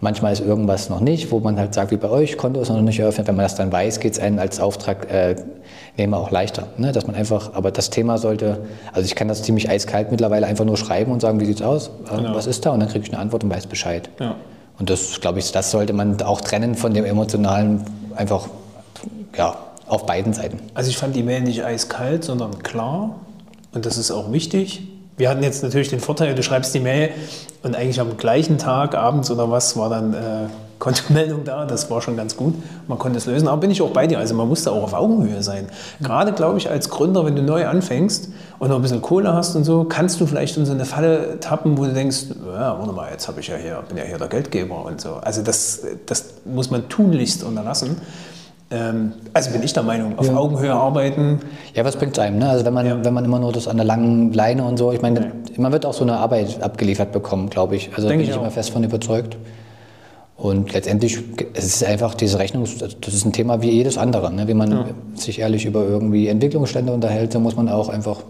Manchmal 0.03 0.33
ist 0.33 0.41
irgendwas 0.41 0.89
noch 0.89 0.99
nicht, 0.99 1.31
wo 1.31 1.39
man 1.39 1.57
halt 1.57 1.73
sagt, 1.73 1.91
wie 1.91 1.95
bei 1.95 2.09
euch, 2.09 2.35
Konto 2.35 2.59
ist 2.59 2.67
noch 2.67 2.81
nicht 2.81 2.99
eröffnet. 2.99 3.25
Wenn 3.25 3.37
man 3.37 3.45
das 3.45 3.55
dann 3.55 3.71
weiß, 3.71 4.01
geht 4.01 4.11
es 4.11 4.19
einem 4.19 4.37
als 4.37 4.59
Auftragnehmer 4.59 6.17
auch 6.17 6.29
leichter. 6.29 6.67
Ne? 6.77 6.91
Dass 6.91 7.07
man 7.07 7.15
einfach, 7.15 7.53
aber 7.53 7.71
das 7.71 7.89
Thema 7.89 8.17
sollte, 8.17 8.65
also 8.91 9.05
ich 9.05 9.15
kann 9.15 9.29
das 9.29 9.43
ziemlich 9.43 9.69
eiskalt 9.69 10.11
mittlerweile 10.11 10.45
einfach 10.45 10.65
nur 10.65 10.75
schreiben 10.75 11.09
und 11.13 11.21
sagen, 11.21 11.39
wie 11.39 11.45
sieht 11.45 11.61
es 11.61 11.61
aus, 11.61 11.89
äh, 12.11 12.17
genau. 12.17 12.35
was 12.35 12.47
ist 12.47 12.65
da? 12.65 12.71
Und 12.71 12.81
dann 12.81 12.89
kriege 12.89 13.05
ich 13.05 13.13
eine 13.13 13.21
Antwort 13.21 13.45
und 13.45 13.49
weiß 13.49 13.67
Bescheid. 13.67 14.09
Ja. 14.19 14.35
Und 14.79 14.89
das, 14.89 15.21
glaube 15.21 15.39
ich, 15.39 15.51
das 15.51 15.71
sollte 15.71 15.93
man 15.93 16.21
auch 16.21 16.41
trennen 16.41 16.75
von 16.75 16.93
dem 16.93 17.05
emotionalen, 17.05 17.85
einfach, 18.15 18.47
ja, 19.37 19.55
auf 19.87 20.05
beiden 20.05 20.33
Seiten. 20.33 20.59
Also 20.73 20.89
ich 20.89 20.97
fand 20.97 21.15
die 21.15 21.23
Mail 21.23 21.41
nicht 21.41 21.63
eiskalt, 21.63 22.23
sondern 22.23 22.59
klar. 22.63 23.15
und 23.73 23.85
das 23.85 23.97
ist 23.97 24.11
auch 24.11 24.31
wichtig. 24.31 24.87
Wir 25.17 25.29
hatten 25.29 25.43
jetzt 25.43 25.61
natürlich 25.61 25.89
den 25.89 25.99
Vorteil, 25.99 26.33
du 26.33 26.41
schreibst 26.41 26.73
die 26.73 26.79
Mail 26.79 27.11
und 27.61 27.75
eigentlich 27.75 27.99
am 27.99 28.17
gleichen 28.17 28.57
Tag, 28.57 28.95
abends 28.95 29.29
oder 29.29 29.51
was, 29.51 29.77
war 29.77 29.89
dann 29.89 30.13
äh, 30.13 30.47
Kontomeldung 30.83 31.45
da. 31.45 31.65
Das 31.65 31.89
war 31.89 32.01
schon 32.01 32.17
ganz 32.17 32.35
gut. 32.35 32.55
Man 32.89 32.99
konnte 32.99 33.17
es 33.17 33.25
lösen. 33.25 33.47
Aber 33.47 33.61
bin 33.61 33.71
ich 33.71 33.81
auch 33.81 33.91
bei 33.91 34.05
dir. 34.05 34.19
Also 34.19 34.35
man 34.35 34.49
musste 34.49 34.69
auch 34.69 34.83
auf 34.83 34.93
Augenhöhe 34.93 35.41
sein. 35.41 35.67
Gerade, 36.01 36.33
glaube 36.33 36.57
ich, 36.57 36.69
als 36.69 36.89
Gründer, 36.89 37.23
wenn 37.25 37.37
du 37.37 37.41
neu 37.41 37.65
anfängst 37.65 38.29
und 38.59 38.67
noch 38.67 38.75
ein 38.75 38.81
bisschen 38.81 39.01
Kohle 39.01 39.33
hast 39.33 39.55
und 39.55 39.63
so, 39.63 39.85
kannst 39.85 40.19
du 40.19 40.25
vielleicht 40.25 40.57
in 40.57 40.65
so 40.65 40.73
eine 40.73 40.83
Falle 40.83 41.39
tappen, 41.39 41.77
wo 41.77 41.85
du 41.85 41.93
denkst, 41.93 42.25
ja, 42.53 42.77
warte 42.77 42.91
mal, 42.91 43.09
jetzt 43.11 43.29
habe 43.29 43.39
ich 43.39 43.47
ja 43.47 43.55
hier, 43.55 43.81
bin 43.87 43.95
ja 43.97 44.03
hier 44.03 44.17
der 44.17 44.27
Geldgeber 44.27 44.83
und 44.85 44.99
so. 44.99 45.13
Also 45.21 45.41
das, 45.41 45.83
das 46.05 46.25
muss 46.43 46.69
man 46.69 46.89
tunlichst 46.89 47.43
unterlassen. 47.45 47.95
Ähm, 48.69 49.13
also 49.33 49.51
bin 49.51 49.63
ich 49.63 49.71
der 49.71 49.83
Meinung, 49.83 50.19
auf 50.19 50.27
Ja. 50.27 50.35
Augenhöhe 50.35 50.73
arbeiten. 50.73 51.39
Ja, 51.75 51.85
was 51.85 51.95
bringt 51.95 52.17
es 52.17 52.19
einem? 52.19 52.39
Ne? 52.39 52.49
Also 52.49 52.65
wenn 52.65 52.73
man, 52.73 52.85
Ja. 52.85 52.97
wenn 53.05 53.13
man 53.13 53.23
immer 53.23 53.39
nur 53.39 53.53
das 53.53 53.69
an 53.69 53.77
der 53.77 53.85
langen 53.85 54.33
Leine 54.33 54.65
und 54.65 54.75
so, 54.77 54.91
ich 54.91 55.01
meine, 55.01 55.31
man 55.55 55.71
wird 55.71 55.85
auch 55.85 55.93
so 55.93 56.03
eine 56.03 56.17
Arbeit 56.17 56.61
abgeliefert 56.61 57.13
bekommen, 57.13 57.49
glaube 57.49 57.77
ich. 57.77 57.89
Also 57.91 58.03
da 58.03 58.07
Denk 58.09 58.19
bin 58.19 58.29
ich 58.29 58.35
ich 58.35 58.41
immer 58.41 58.51
fest 58.51 58.71
von 58.71 58.83
überzeugt. 58.83 59.37
Und 60.35 60.73
letztendlich, 60.73 61.19
es 61.53 61.65
ist 61.65 61.83
einfach 61.83 62.15
diese 62.15 62.39
Rechnung, 62.39 62.65
das 63.01 63.13
ist 63.13 63.25
ein 63.25 63.33
Thema 63.33 63.61
wie 63.61 63.69
jedes 63.69 63.97
andere. 63.97 64.33
Ne? 64.33 64.47
Wie 64.47 64.53
man 64.55 64.93
sich 65.15 65.39
ehrlich 65.39 65.65
über 65.65 65.83
irgendwie 65.83 66.27
Entwicklungsstände 66.27 66.91
unterhält, 66.91 67.31
so 67.31 67.39
muss 67.39 67.55
man 67.55 67.69
auch 67.69 67.87
einfach, 67.87 68.21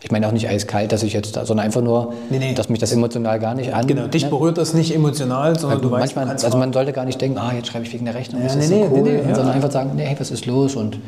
ich 0.00 0.12
meine 0.12 0.28
auch 0.28 0.32
nicht 0.32 0.48
eiskalt, 0.48 0.92
dass 0.92 1.02
ich 1.02 1.12
jetzt 1.12 1.36
da, 1.36 1.44
sondern 1.44 1.66
einfach 1.66 1.82
nur, 1.82 2.14
Nee, 2.30 2.38
nee. 2.38 2.54
dass 2.54 2.68
mich 2.68 2.78
das 2.78 2.92
emotional 2.92 3.40
gar 3.40 3.54
nicht 3.54 3.74
an. 3.74 3.86
Genau, 3.86 4.06
dich 4.06 4.24
ne? 4.24 4.30
berührt 4.30 4.56
das 4.56 4.72
nicht 4.72 4.94
emotional, 4.94 5.58
sondern 5.58 5.82
du 5.82 5.90
weißt, 5.90 6.00
Manchmal, 6.00 6.26
kannst 6.26 6.44
also 6.44 6.58
man 6.58 6.72
sollte 6.72 6.92
gar 6.92 7.04
nicht 7.04 7.20
denken, 7.20 7.38
ah, 7.38 7.52
jetzt 7.54 7.66
schreibe 7.68 7.84
ich 7.84 7.92
wegen 7.92 8.04
der 8.04 8.14
Rechnung, 8.14 8.40
Ja, 8.40 8.46
das 8.46 8.56
nee, 8.56 8.62
ist 8.62 8.68
so 8.70 8.88
cool, 8.92 9.02
nee, 9.02 9.16
ja. 9.28 9.34
sondern 9.34 9.54
einfach 9.54 9.72
sagen, 9.72 9.90
nee, 9.96 10.04
hey, 10.04 10.16
was 10.18 10.30
ist 10.30 10.46
los 10.46 10.76
und 10.76 10.98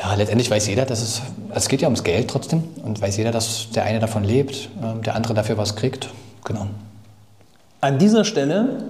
ja, 0.00 0.14
letztendlich 0.14 0.48
weiß 0.48 0.68
jeder, 0.68 0.84
dass 0.84 1.02
es, 1.02 1.22
es 1.52 1.68
geht 1.68 1.80
ja 1.82 1.88
ums 1.88 2.04
Geld 2.04 2.28
trotzdem 2.30 2.62
und 2.84 3.02
weiß 3.02 3.16
jeder, 3.16 3.32
dass 3.32 3.68
der 3.74 3.82
eine 3.82 3.98
davon 3.98 4.22
lebt, 4.22 4.68
ähm, 4.80 5.02
der 5.02 5.16
andere 5.16 5.34
dafür 5.34 5.58
was 5.58 5.74
kriegt. 5.74 6.08
Genau. 6.44 6.68
An 7.80 7.98
dieser 7.98 8.24
Stelle 8.24 8.84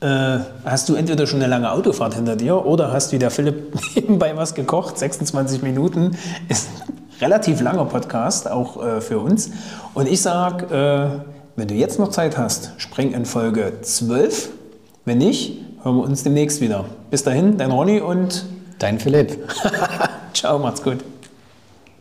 äh, 0.00 0.38
hast 0.64 0.88
du 0.88 0.94
entweder 0.94 1.26
schon 1.26 1.40
eine 1.40 1.48
lange 1.48 1.70
Autofahrt 1.70 2.14
hinter 2.14 2.36
dir 2.36 2.64
oder 2.64 2.92
hast 2.92 3.12
wie 3.12 3.18
der 3.18 3.30
Philipp 3.30 3.74
nebenbei 3.94 4.36
was 4.36 4.54
gekocht. 4.54 4.98
26 4.98 5.62
Minuten 5.62 6.16
ist 6.48 6.68
ein 6.86 6.94
relativ 7.20 7.60
langer 7.60 7.86
Podcast, 7.86 8.50
auch 8.50 8.84
äh, 8.84 9.00
für 9.00 9.18
uns. 9.18 9.50
Und 9.94 10.08
ich 10.08 10.20
sage, 10.20 10.66
äh, 10.74 11.58
wenn 11.58 11.68
du 11.68 11.74
jetzt 11.74 11.98
noch 11.98 12.08
Zeit 12.08 12.36
hast, 12.36 12.72
spring 12.76 13.12
in 13.12 13.24
Folge 13.24 13.80
12. 13.80 14.50
Wenn 15.04 15.18
nicht, 15.18 15.60
hören 15.82 15.96
wir 15.96 16.02
uns 16.02 16.22
demnächst 16.22 16.60
wieder. 16.60 16.84
Bis 17.10 17.22
dahin, 17.22 17.56
dein 17.56 17.70
Ronny 17.70 18.00
und 18.00 18.44
Dein 18.78 18.98
Philipp. 18.98 19.38
ciao, 20.34 20.58
macht's 20.58 20.82
gut. 20.82 20.98